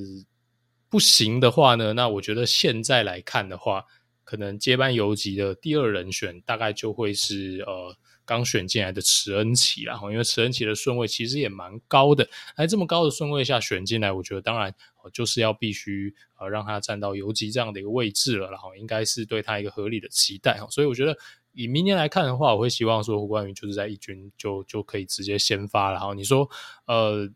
[0.92, 3.86] 不行的话呢，那我觉得现在来看的话，
[4.26, 12.28] 可能接班游击的第二人选大概就会是呃刚选进来的池恩齐啦，因为池恩齐的顺位其实也蛮高的，
[12.58, 14.76] 在这么高的顺位下选进来，我觉得当然
[15.14, 21.18] 就是要必须呃让他站到游击这样的一个位置了，然后应该是对他一个合理的期待哈，所以我觉得
[21.54, 26.50] 以明年来看的话，我会希望说胡冠宇就是在一军就就可以直接先发了，然后你说
[26.86, 27.32] 呃。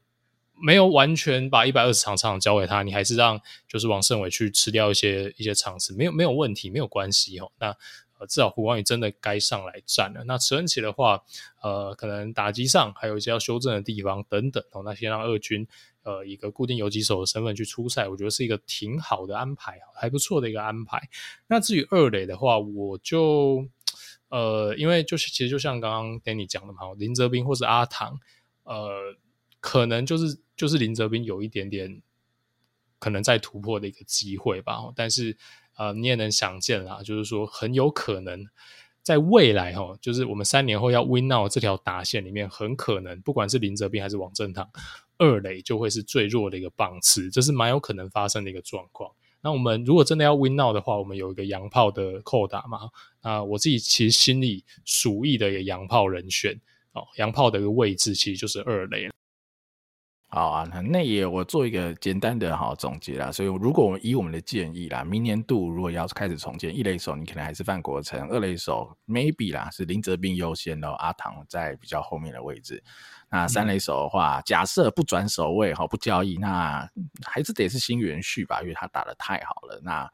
[0.61, 7.51] 没有完全把一百二十场场交给他，你还是让就是王胜伟去吃掉一些一些场次，没有没有问题，没有关系哦。
[7.59, 7.75] 那
[8.17, 10.23] 呃，至少胡光宇真的该上来战了。
[10.23, 11.21] 那池恩齐的话，
[11.61, 14.81] 呃，可能打击上还有一些要修正的地方等等哦。
[14.85, 15.67] 那先让二军
[16.03, 21.09] 呃一个固定游击手的身份去出赛，我觉得是一个挺好的安排，还不错的一个安排。
[21.47, 23.67] 那至于二垒的话，我就
[24.29, 28.17] 呃，因为就是其实就像刚刚 Danny 讲的嘛，林哲斌或是阿唐，
[28.63, 29.17] 呃。
[29.65, 31.99] 可能就是就是林哲斌有一点点
[32.99, 35.35] 可能在突破的一个机会吧，但是
[35.75, 38.45] 呃你也能想见啦，就是说很有可能
[39.01, 44.69] 在未来哈，就是我们三年后要 win now 这条打线里面，很可能不管是林哲斌还是王正堂，
[45.17, 49.11] 二垒就会是最弱的一个棒次，这是蛮有可能发生的一个状况。
[49.41, 52.91] 那我们如果真的要 win now 的话，我们有一个洋炮的扣打嘛，
[53.23, 56.61] 那我自己其实心里属意的一个洋炮人选
[56.93, 59.09] 哦，洋炮的一个位置其实就是二垒。
[60.35, 63.31] 好啊，那内野我做一个简单的好总结啦。
[63.31, 72.83] 所以如果我们以我们的建议啦，明年度如果要开始重建，一垒手你可能还是范国成，二垒手 maybe 啦是林哲斌优先的，阿唐在比较后面的位置。
[73.29, 76.85] 那三垒手的话，嗯、假设不转守卫哈，不交易，那
[77.23, 79.79] 还是得是新元旭吧，因为他打得太好了。
[79.85, 80.05] 那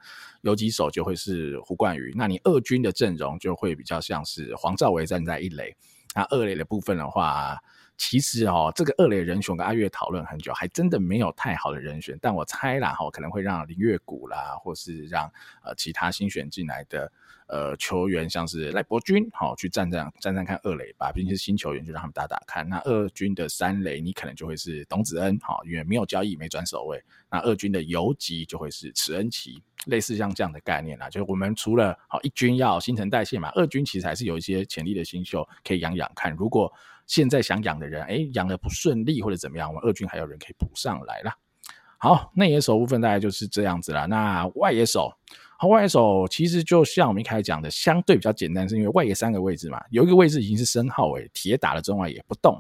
[0.42, 5.76] 有几手就会是胡冠宇，那你二军的阵容就会比较像是黄兆维站在一垒，
[6.14, 7.60] 那二垒的部分的话。
[8.02, 12.18] 其实哦，这个二垒人选跟阿月讨论很久，还真的没有太好的人选。
[12.20, 15.32] 但我猜啦，哈，可能会让林月谷啦，或是让
[15.64, 17.12] 呃其他新选进来的
[17.48, 21.12] 呃球员，像是赖伯钧，好去站站站站看二垒吧。
[21.14, 22.68] 毕竟是新球员，就让他们打打看。
[22.68, 27.00] 那二军的三垒，你可能就会是董子恩，好，因为没有交易，没转守卫。
[27.30, 31.08] 那二军的游击就会是池恩齐，类似像这样的概念啦。
[31.08, 36.34] 就是我们除了好一军要新陈代谢嘛，二军其实还是有一些潜力的新秀可以养养看。
[36.34, 36.74] 如果
[37.12, 41.36] 现在想养的人，哎，养的不顺利或者怎么样，我们二军还有人可以补上来啦。
[41.98, 44.06] 好，内野手部分大概就是这样子啦。
[44.06, 45.12] 那外野手，
[45.58, 52.58] 好，外野手其实就像我们一开始讲的，相对比较简单，是因为外野三个位置嘛，有一个位置已经是申皓玮铁打了中外野不动。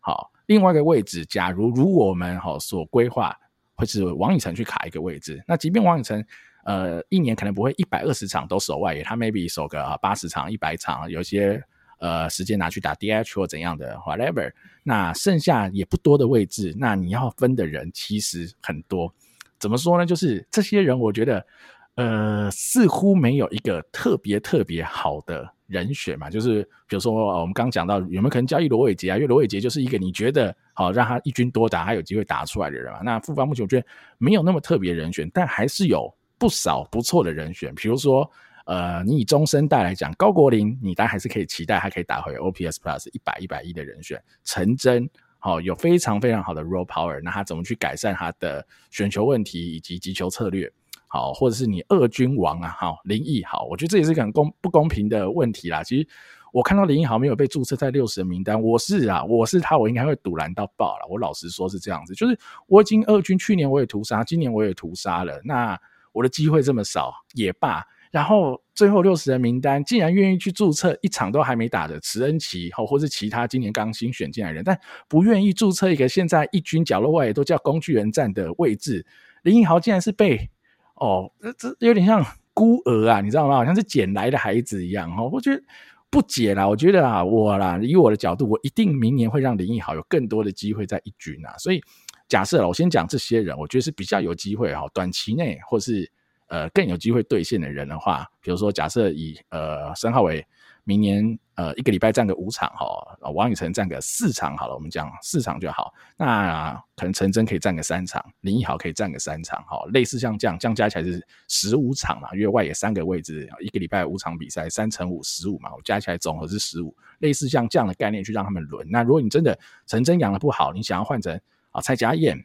[0.00, 3.34] 好，另外一个位置，假如如果我们好所规划，
[3.74, 6.22] 会是王以诚去卡一个位置，那即便王以诚
[6.66, 11.64] 呃一年可能不会一百二十场都守外野，他 maybe 守个八十场、一百场，有些。
[12.04, 14.52] 呃，时间拿去打 DH 或怎样的，whatever。
[14.82, 19.10] 那剩下也不多的位置，那你要分的人其实很多。
[19.58, 20.04] 怎么说呢？
[20.04, 21.46] 就是这些人，我觉得，
[21.94, 26.28] 呃，似乎没有一个特别特别好的人选嘛。
[26.28, 29.16] 就是比如说，我们刚讲到有没有可能交易罗伟杰啊？
[29.16, 33.00] 因为罗伟杰就是一个你觉得好让他一军多打，还有机会打出来的人嘛。
[33.02, 33.86] 那复方目前我觉得
[34.18, 38.30] 没有那么特别人选，但还是有不少不错的人选，比如说。
[38.64, 44.22] 呃，你以中生代来讲，高国林，你当然还是可以期待他可以打回 OPS Plus 一百一百一的人选。
[44.42, 45.08] 陈真，
[45.38, 50.72] 好、哦，有非常非常好的 Raw Power，那他怎么去改善他的选球问题以及击球策略？
[51.06, 55.82] 好，或者是你二军王啊，好，林奕豪，我觉得这也是个很公不公平的问题啦。
[55.82, 56.08] 其实
[56.50, 61.06] 我看到林奕豪没有被注册在六十人名单，我是啊，我是他，我应该会赌烂到爆了。
[61.10, 65.78] 我老实说是这样子，就是我已经二军去年我也屠杀，今年我也屠杀了，那
[66.12, 67.84] 我的机会这么少也罢。
[68.14, 79.04] 然后最后六十人名单，竟然愿意去注册一场都还没打的池恩齐，或或是其他今年刚新选进来人，但不愿意注册一个现在一军角落外都叫工具人站的位置。
[79.42, 80.48] 林奕豪竟然是被
[80.94, 83.56] 哦，这这有点像孤儿啊，你知道吗？
[83.56, 85.28] 好像是捡来的孩子一样哦。
[85.32, 85.60] 我觉得
[86.08, 91.52] 不解啦，我觉得啊，我啦，以我的角度，我一定明年会让林奕豪有更多的机会在一军啊。
[91.58, 91.82] 所以
[92.28, 96.08] 假设了，我先讲这些人，我觉得是比较有机会哈，短期内或是。
[96.48, 100.46] 呃，更有机会兑现的人的话，比如说假设以呃申皓玮
[100.84, 105.92] 明年呃一个礼拜占个五场哈，王以诚站个四场好了，我们讲四场就好。
[106.18, 118.86] 那可能陈真可以占个三场，林奕豪可以占个三场哈，类似像这样，这样加起来是十五场嘛，因为外野三个位置，一个礼拜五场比赛，三乘五十五嘛，我加起来总和是十五，类似像这样的概念去让他们轮。
[118.90, 121.40] 那如果你真的陈真养的不好，你想要换成
[121.70, 122.44] 啊蔡家燕。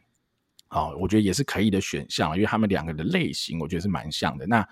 [0.72, 4.46] 好，我觉得也是可以的选项，因为他们两个的类型，我觉得是蛮像的。
[4.46, 4.64] 那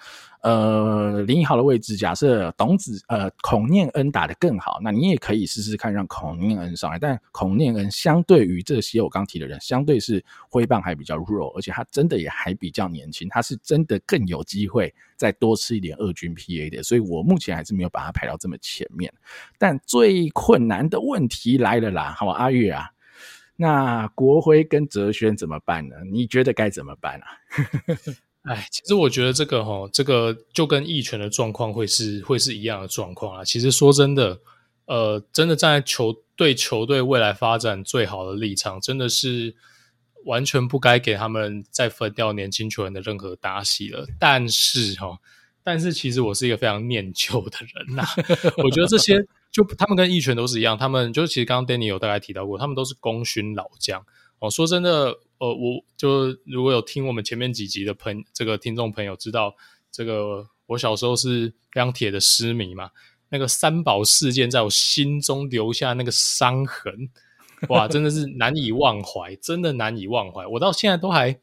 [0.43, 7.01] 呃，林一豪的位置，假设董子呃孔念恩打得更好，那你也可以试试看让孔念恩上来。
[7.01, 16.81] 但孔念恩相对于这些我刚提的人，相对是挥棒还比较弱，而且他真的也还比较年轻，他是真的更有机会再多吃一点二军 PA 的。
[16.81, 19.13] 所以我目前还是没有把他排到这么前面。
[19.59, 22.85] 但最困难的问题来了啦，好，阿月啊。
[23.61, 25.97] 那国辉跟哲轩怎么办呢？
[26.13, 27.27] 你觉得该怎么办啊？
[28.49, 33.45] 哎，其实我觉得这个齁，这个就跟义拳的状况会是会是一样的状况啊。
[33.45, 34.41] 其实说真的，
[34.85, 39.57] 呃，真的站在球队球队未来发展最好的立场，真的是
[40.25, 44.07] 完全不该给他们再分掉年轻球员的任何打戏了。
[44.21, 45.19] 但是哦，
[45.65, 48.15] 但是其实我是一个非常念旧的人呐、 啊，
[48.63, 49.27] 我觉得这些。
[49.51, 54.05] 就他们跟义拳都是一样，他们就是其实刚刚 Danny 有大概提到过，他们都是功勋老将
[54.39, 54.51] 哦。
[54.51, 59.57] 说真的，呃，我就如果有听我们前面几集的朋这个听众朋友知道，
[59.91, 62.91] 这个我小时候是非常铁的狮迷嘛，
[63.31, 67.09] 那个三宝事件在我心中留下那个伤痕，
[67.69, 70.47] 哇，真的是难以忘怀，真的难以忘怀。
[70.47, 71.41] 我到现在都还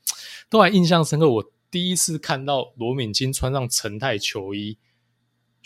[0.49, 4.77] 都还印象深刻，我第一次看到罗敏金穿上陈泰球衣。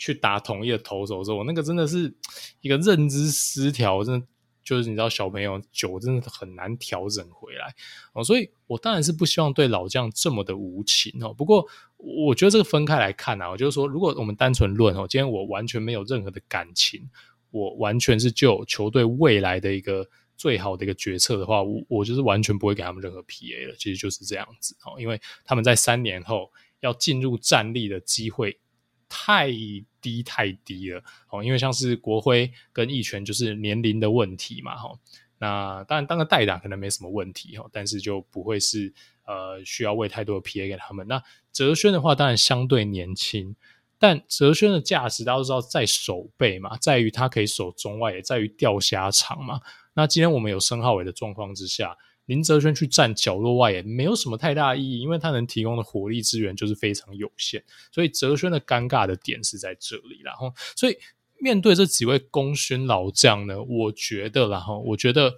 [0.00, 2.12] 去打统一的投手的时候，我那个真的是
[2.62, 4.26] 一个认知失调，真的
[4.64, 7.74] 就是你知道小朋友久真的很难调整回来
[8.14, 11.34] 哦，所以我当然是不希望对老将这么的无情哦。
[11.34, 11.66] 不过
[11.98, 17.06] 我觉得这个分开来看啊，我就是说，如果我们单纯论哦，今天我完全没有任何的感情，
[17.50, 28.58] 我完全是就球队未来的一个最好的一个决策的话，我我就是完全不会给他们任何 PA 了，其实就是这样子哦，因为他们在三年后要进入战力的机会
[29.10, 29.50] 太
[30.00, 34.98] 低太低了哦，因为像是国辉跟义拳就是年龄的问题嘛，哈，
[35.38, 38.90] 那当然当个代打可能没什么问题哈，但是就不会是
[39.26, 41.06] 呃需要喂太多的 PA 给他们。
[41.06, 43.54] 那哲轩的话当然相对年轻，
[43.98, 49.60] 但哲轩的价值大家都知道在守备嘛，在于他可以守中外，也在于钓虾场嘛。
[49.92, 51.98] 那今天我们有申浩伟的状况之下。
[52.30, 57.60] 林哲轩去站角落外也没有什么太大意义，因为他能提供的火力资源就是非常有限，
[57.90, 60.20] 所以哲轩的尴尬的点是在这里。
[60.22, 60.96] 然后，所以
[61.40, 65.34] 面对这几位功勋老将呢，我觉得，然后我觉得，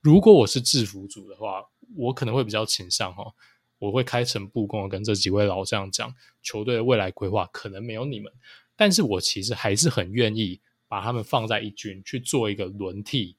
[0.00, 1.64] 如果我是制服组的话，
[1.96, 3.34] 我可能会比较倾向哈，
[3.80, 8.32] 我会开诚布公的跟这几位老将讲，球队的未来规划可能没有你们，
[8.76, 13.34] 但是我其实还是很愿意把他们放在一军去做一个轮替。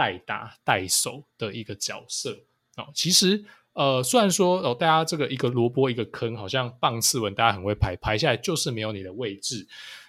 [0.00, 2.30] 代打代守的一个角色
[2.78, 3.44] 哦，其实
[3.74, 9.68] 呃，虽然说哦，大家这个一个萝卜一个坑，好像棒次文大家很会排，排下来就是没有你的位置，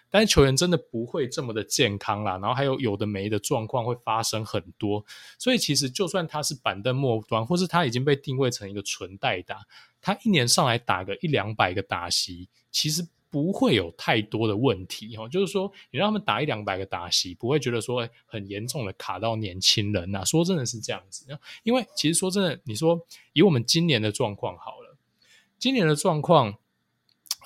[0.10, 5.06] 但是球员真的不会这么的健康啦，然后还有有的没的状况会发生很多，
[5.38, 9.58] 所以其实就算他是板凳末端，或是他已经被定位成一个纯代打，
[10.00, 13.06] 他一年上来打个一两百个打席，其实。
[13.32, 20.26] 不会有太多的问题哈，就是说你让他们打一两百个打席，不会觉得说很严重的卡到年轻人呐。
[20.26, 21.26] 说真的是这样子，
[21.64, 24.98] 因为其实说真的，你说以我们今年的状况好了，
[25.58, 26.56] 今年的状况，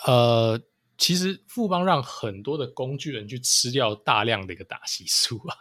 [0.08, 0.60] 呃，
[0.98, 5.56] 其实富邦让很多的工具人去吃掉大量的一个打席数啊，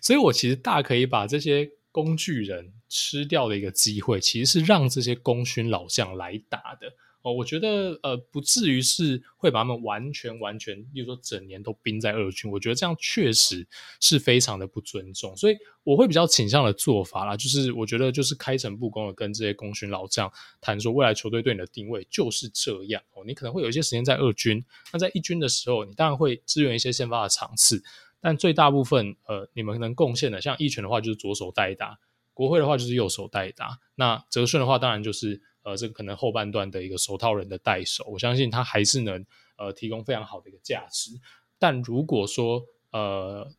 [0.00, 6.94] 所以我其实大可以把这些工具人吃掉的一个机会，其实是让这些功勋老将来打的。
[7.26, 12.48] 哦，我觉得呃，不至于是会把他们完全完全，例如说整年都冰在二军。
[12.48, 13.66] 我觉得这样确实
[14.00, 23.02] 是非常的不尊重，所以我会比较倾向的做法啦，就是我觉得就是开诚布公的跟这些功勋老将谈说，未来球队对你的定位就是这样。
[23.12, 27.82] 哦，你可能会有一些时间在二军，那在一军的时候，你当然会支援一些先发的场次，
[28.20, 31.98] 但最大部分呃，你们能贡献的，像一拳的话就是左手代打，
[32.32, 35.42] 国辉的话就是右手代打，那哲顺的话当然就是。
[35.66, 39.26] 呃，这个可能后半段的一个手套人的代手，我相信他还是能
[39.58, 41.10] 呃提供非常好的一个价值。
[41.58, 42.62] 但如果说
[42.92, 43.52] 呃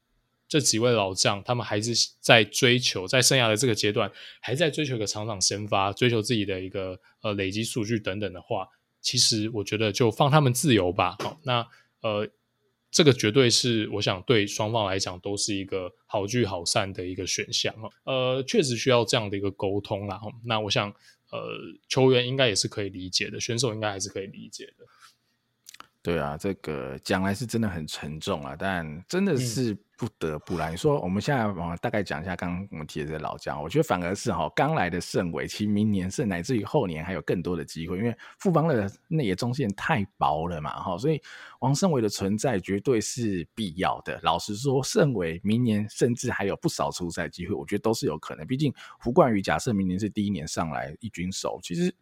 [0.47, 1.91] 这几位老将他们还是
[2.21, 8.69] 在追求在生涯的这个阶段，还在追求一个场场先发，追求自己的一个呃累积数据等等的话，
[9.01, 11.17] 其实我觉得就放他们自由吧。
[11.19, 11.67] 好，那
[12.01, 12.25] 呃
[12.89, 17.75] 这个绝对是我想对双方来讲都是一个好聚好散的一个选项。
[18.05, 20.21] 呃，确实需要这样的一个沟通啦。
[20.45, 20.93] 那我想。
[21.31, 21.57] 呃，
[21.87, 24.85] 球员应该也是可以理解的，选手应该还是可以理解的。
[26.07, 30.69] 对啊，这个讲来是真的很沉重啊，但真的是不得不来。
[30.69, 41.21] 你、嗯、说我们现在往大概讲一下刚刚我们提的这个老将，我觉得反而是哈刚来的盛伟，其实明年是乃至于后年还有更多的机会，因为富邦的内野中线太薄了嘛，哈，所以
[41.59, 44.17] 王胜伟的存在绝对是必要的。
[44.23, 48.47] 老实说，盛伟明年甚至还有不少出赛机会，我觉得都是有可能。
[48.47, 51.93] 毕竟胡冠宇假设明年是第一年上来一军手，其实。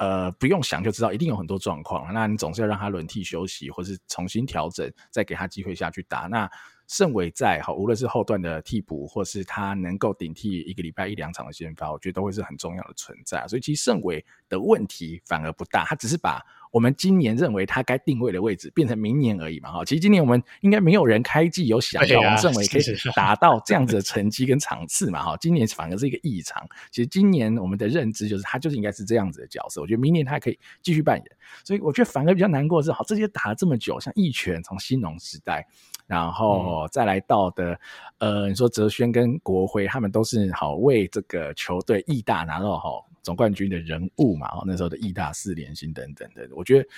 [0.00, 2.10] 呃，不用想就知道，一定有很多状况。
[2.14, 6.20] 那你总是要让他轮替休息，或是重新调整，再给他机会下去打。
[6.20, 6.50] 那
[6.90, 13.46] 胜伟在哈，无论是后段的替补，或是他能够顶替一个礼拜一两场的先发，我觉得都会是很重要的存在。
[13.46, 16.44] 所以其实盛伟的问题反而不大，他只是把。
[16.72, 22.82] 我们今年认为他该定位的位置变成明年而已嘛，哈，其实今年我们应该没有人开季有想到，我们盛伟可以
[23.12, 26.64] 达到这样子的成绩跟场次嘛，哈，今年反而是一个异常。
[26.92, 31.26] 其实今年我们的认知就是他就是应该是这样子的角色，我觉得明年他还可以继续扮演。
[31.64, 35.66] 所以我觉得反而比较难过的是，好，这些打了这么久，像一拳从新农时代，
[36.10, 37.80] 然后再来到的，
[38.18, 43.06] 呃，你说哲轩跟国辉他们都是好为这个球队义大拿到好。
[43.22, 46.88] 总冠军的人物嘛，那时候的义大四连星等等的，我觉得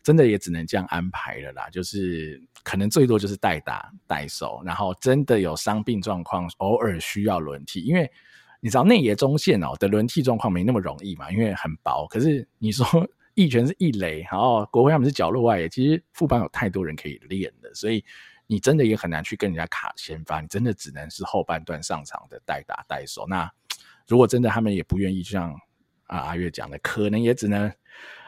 [0.00, 1.68] 真的也只能这样安排了啦。
[1.70, 7.80] 就是可能最多就是代打代守，然后真的有伤病状况，偶尔需要轮替。
[7.80, 8.08] 因为
[8.60, 12.06] 你知道内野中线哦的轮替状况没那么容易嘛，因为很薄。
[12.06, 12.86] 可是你说
[13.34, 18.04] 一拳是一垒，然后国辉他们是角落外野，其实副班有太多人可以练的，所以
[18.46, 23.26] 你真的也很难去跟人家卡先发，你真的只能是后半段上场的代打代守。
[23.26, 23.50] 那
[24.06, 25.52] 如果真的他们也不愿意，就像
[26.06, 27.72] 啊阿月讲的，可能也只能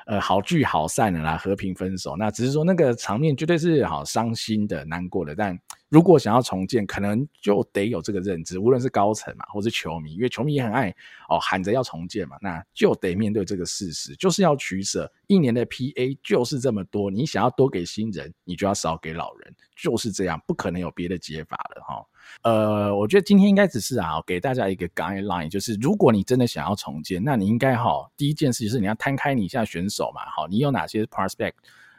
[0.07, 2.17] 呃好聚好散的啦，和平分手。
[2.17, 5.35] 那只是说那个场面绝对是好伤心的、难过的。
[5.35, 5.57] 但
[5.89, 10.95] 如果想要重建，可能就得有这个认知，无论是高层嘛，或是球迷，因为球迷也很爱
[11.29, 15.11] 哦喊着要重建嘛，那就得面对这个事实，就是要取舍。
[15.27, 22.05] 一年的 PA 就是这么多，你想要多给新人，你就要少给老人，就是这样，不可能有别的解法了哈。
[22.43, 31.55] 呃，我觉得今天应该只是啊，给大家一个 guideline，就是如果你真的想要重建，那你应该哈，第一件事就是你要摊开你现在选手嘛，好，你有哪些 prospect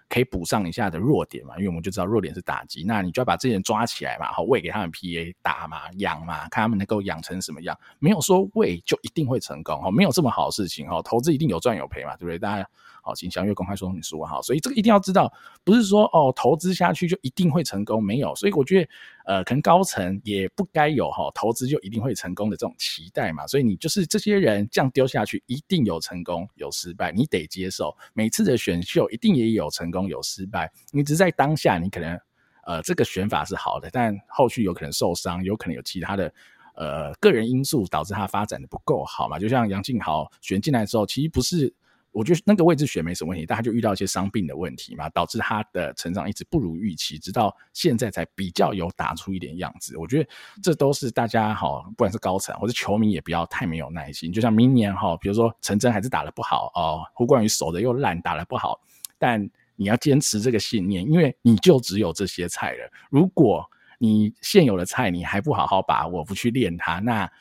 [0.10, 1.55] 可以补上一下的弱点嘛？
[1.57, 7.78] 因为我们就知道弱点是打击，那你就要把这些人抓起来嘛，好，喂给他们 PA 打嘛，养嘛，看他们能够养成什么样。
[7.99, 12.39] 没有说喂就一定会成功哈，没有这么好的事情哈，投资一定有赚有赔嘛，对不对？
[12.39, 12.68] 大家。
[13.10, 15.32] 好，请详阅公开说明书哈，所以这个一定要知道，
[15.64, 18.89] 不是说哦投资下去就一定会成功，没有，所以我觉得
[19.26, 32.20] 呃，可能高层也不该有哈投资就一定会成功的这种期待嘛，所以你就是这些人这样丢下去，一定有成功有失败，你得接受，每次的选秀一定也有成功有失败，你只是在当下你可能
[32.68, 36.32] 呃这个选法是好的，但后续有可能受伤，有可能有其他的
[36.76, 41.74] 呃个人因素导致他发展的不够好嘛，就像杨敬豪选进来的时候，其实不是。
[42.20, 49.97] 我觉得那个位置选没什么问题，但他就遇到一些伤病的问题嘛，导致他的成长一直不如预期，直到现在才比较有打出一点样子。
[49.97, 50.30] 我觉得
[50.61, 54.34] 这都是大家哈，不管是高层或者球迷也不要太没有耐心。
[54.34, 58.78] 就像明年哈，比如说陈真还是打得不好哦，胡冠宇守的又烂，打得不好，
[59.17, 62.91] 但你要坚持这个信念，因为你就只有这些菜了。
[63.09, 63.65] 如果
[63.97, 67.32] 你现有的菜你还不好好把握，不去练它，那。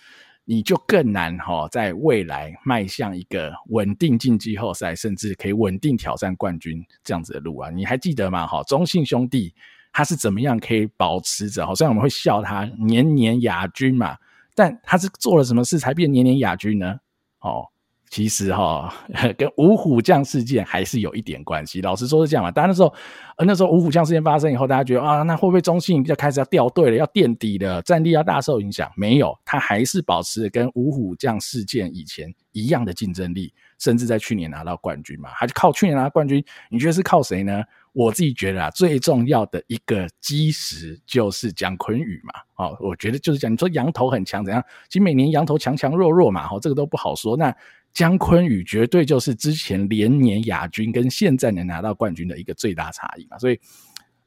[0.51, 7.69] 你就更难哈，在未来迈向一个稳定进季后赛，甚至可以稳定挑战冠军这样子的路啊！
[7.69, 8.47] 你还记得吗？
[8.47, 9.55] 哈，中信兄弟
[9.93, 11.67] 他是怎么样可以保持着？
[11.67, 14.17] 好，像我们会笑他年年亚军嘛，
[14.55, 16.99] 但他是做了什么事才变年年亚军呢？
[17.41, 17.69] 哦。
[18.11, 18.93] 其实哈，
[19.37, 21.81] 跟五虎将事件还是有一点关系。
[21.81, 22.51] 老实说是这样嘛。
[22.51, 22.93] 当然那时候，
[23.37, 28.91] 呃，那时候五虎将事件发生以后，大家觉得啊，那会不会中信要开始要掉队了，要垫底了，战力要大受影响？
[28.97, 35.29] 没有，他还是保持跟五虎将事件以前一样的竞争力，甚至在去年拿到冠军嘛。
[35.35, 36.43] 还是靠去年拿冠军？
[36.71, 37.63] 你觉得是靠谁呢？
[37.95, 42.41] 我自己觉得啊，最重要的一个基石就是蒋坤宇嘛。
[42.57, 44.63] 哦，我觉得就是讲，你说羊头很强怎样？
[44.89, 47.37] 其实每年羊头强强弱弱嘛，哦，这个都不好说。
[47.37, 47.55] 那
[47.99, 53.59] 姜坤宇绝对就是之前连年亚军跟现在能拿到冠军的一个最大差异嘛，所以，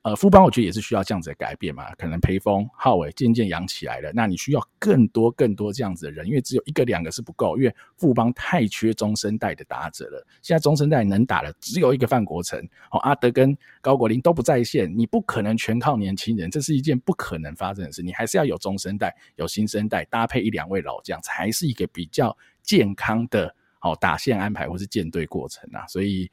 [0.02, 12.60] 呃，富邦我觉得也是需要这样子的改变嘛，可能培峰、浩伟渐渐养起来了，那你需要更多更多这样子的人，因为只有一个两个是不够，因为富邦太缺中生代的打者了，现在中生代能打的只有一个范国成，
[12.92, 23.56] 哦，阿德跟高国林都不在线，你不可能全靠年轻人，这是一件不可能发生的事，你还是要有中生代、有新生代搭配一两位老将，才是一个比较健康的。
[23.82, 26.32] 好，打线安排或是建队过程啊，所以，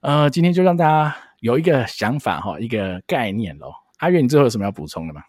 [0.00, 3.74] 呃，今天就让大家有一个想法哈，一个概念咯。
[3.98, 5.24] 阿月，你最后有什么要补充的吗？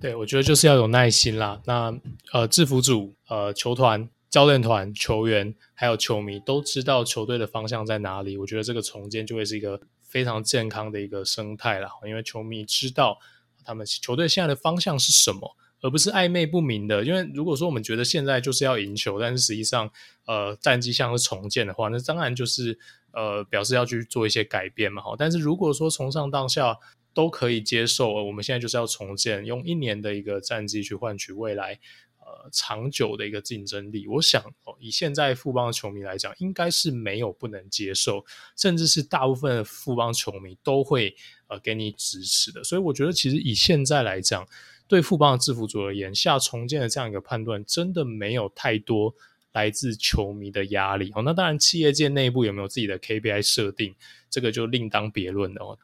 [0.00, 1.62] 对，我觉得就是要有耐心啦。
[1.66, 1.96] 那
[2.32, 11.88] 呃，制服组、呃，球团、教练团、球员还有球迷都知道球队的方向在哪里，我觉得这个重建就会是一个非常健康的一个生态啦。
[12.04, 13.18] 因为球迷知道
[13.64, 17.04] 他们球队现在的方向是什么，而不是暧昧不明的。
[17.04, 19.90] 因为如果说我们觉得现在就是要赢球，但是实际上
[20.26, 22.78] 呃战绩像是重建的话，那当然就是
[23.12, 25.02] 呃表示要去做一些改变嘛。
[25.18, 26.78] 但是如果说从上到下
[27.12, 31.78] 都可以接受，我们现在就是要重建，用一年的一个战绩去换取未来。
[32.24, 38.24] 呃，长久的一个竞争力，我想哦，以现在富邦的球迷来讲，应该是没有不能接受，
[38.56, 41.16] 甚至是大部分的富邦球迷都会
[41.48, 42.62] 呃给你支持的。
[42.62, 44.46] 所以我觉得，其实以现在来讲，
[44.92, 49.14] 对富邦的制服组而言，下重建的这样一个判断，真的没有太多
[49.52, 51.10] 来自球迷的压力。
[51.14, 53.94] 哦，那当然，企业界内部有没有自己的 KPI 设定，
[54.28, 55.78] 这个就另当别论了哦。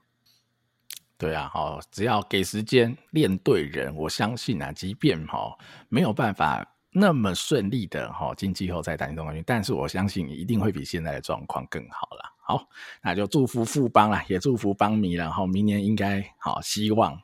[1.16, 5.56] 对啊，好，只要给时间练对人，我相信啊，即便哈
[5.88, 12.36] 没有办法那么顺利的哈进季后赛单中冠军，但是我相信一定会比现在的状况更好了。
[12.44, 12.68] 好，
[13.02, 17.18] 那就祝福富邦啦，也祝福邦迷了哈，明年应该好，希望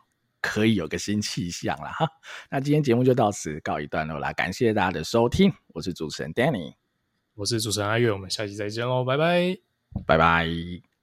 [0.44, 2.06] 可以有个新气象了哈。
[2.52, 6.74] 那今天节目就到此告一段落啦，感谢大家的收听，我是主持人 Danny，
[7.34, 9.56] 我是主持人阿月，我们下期再见喽，拜拜，
[10.06, 10.93] 拜拜。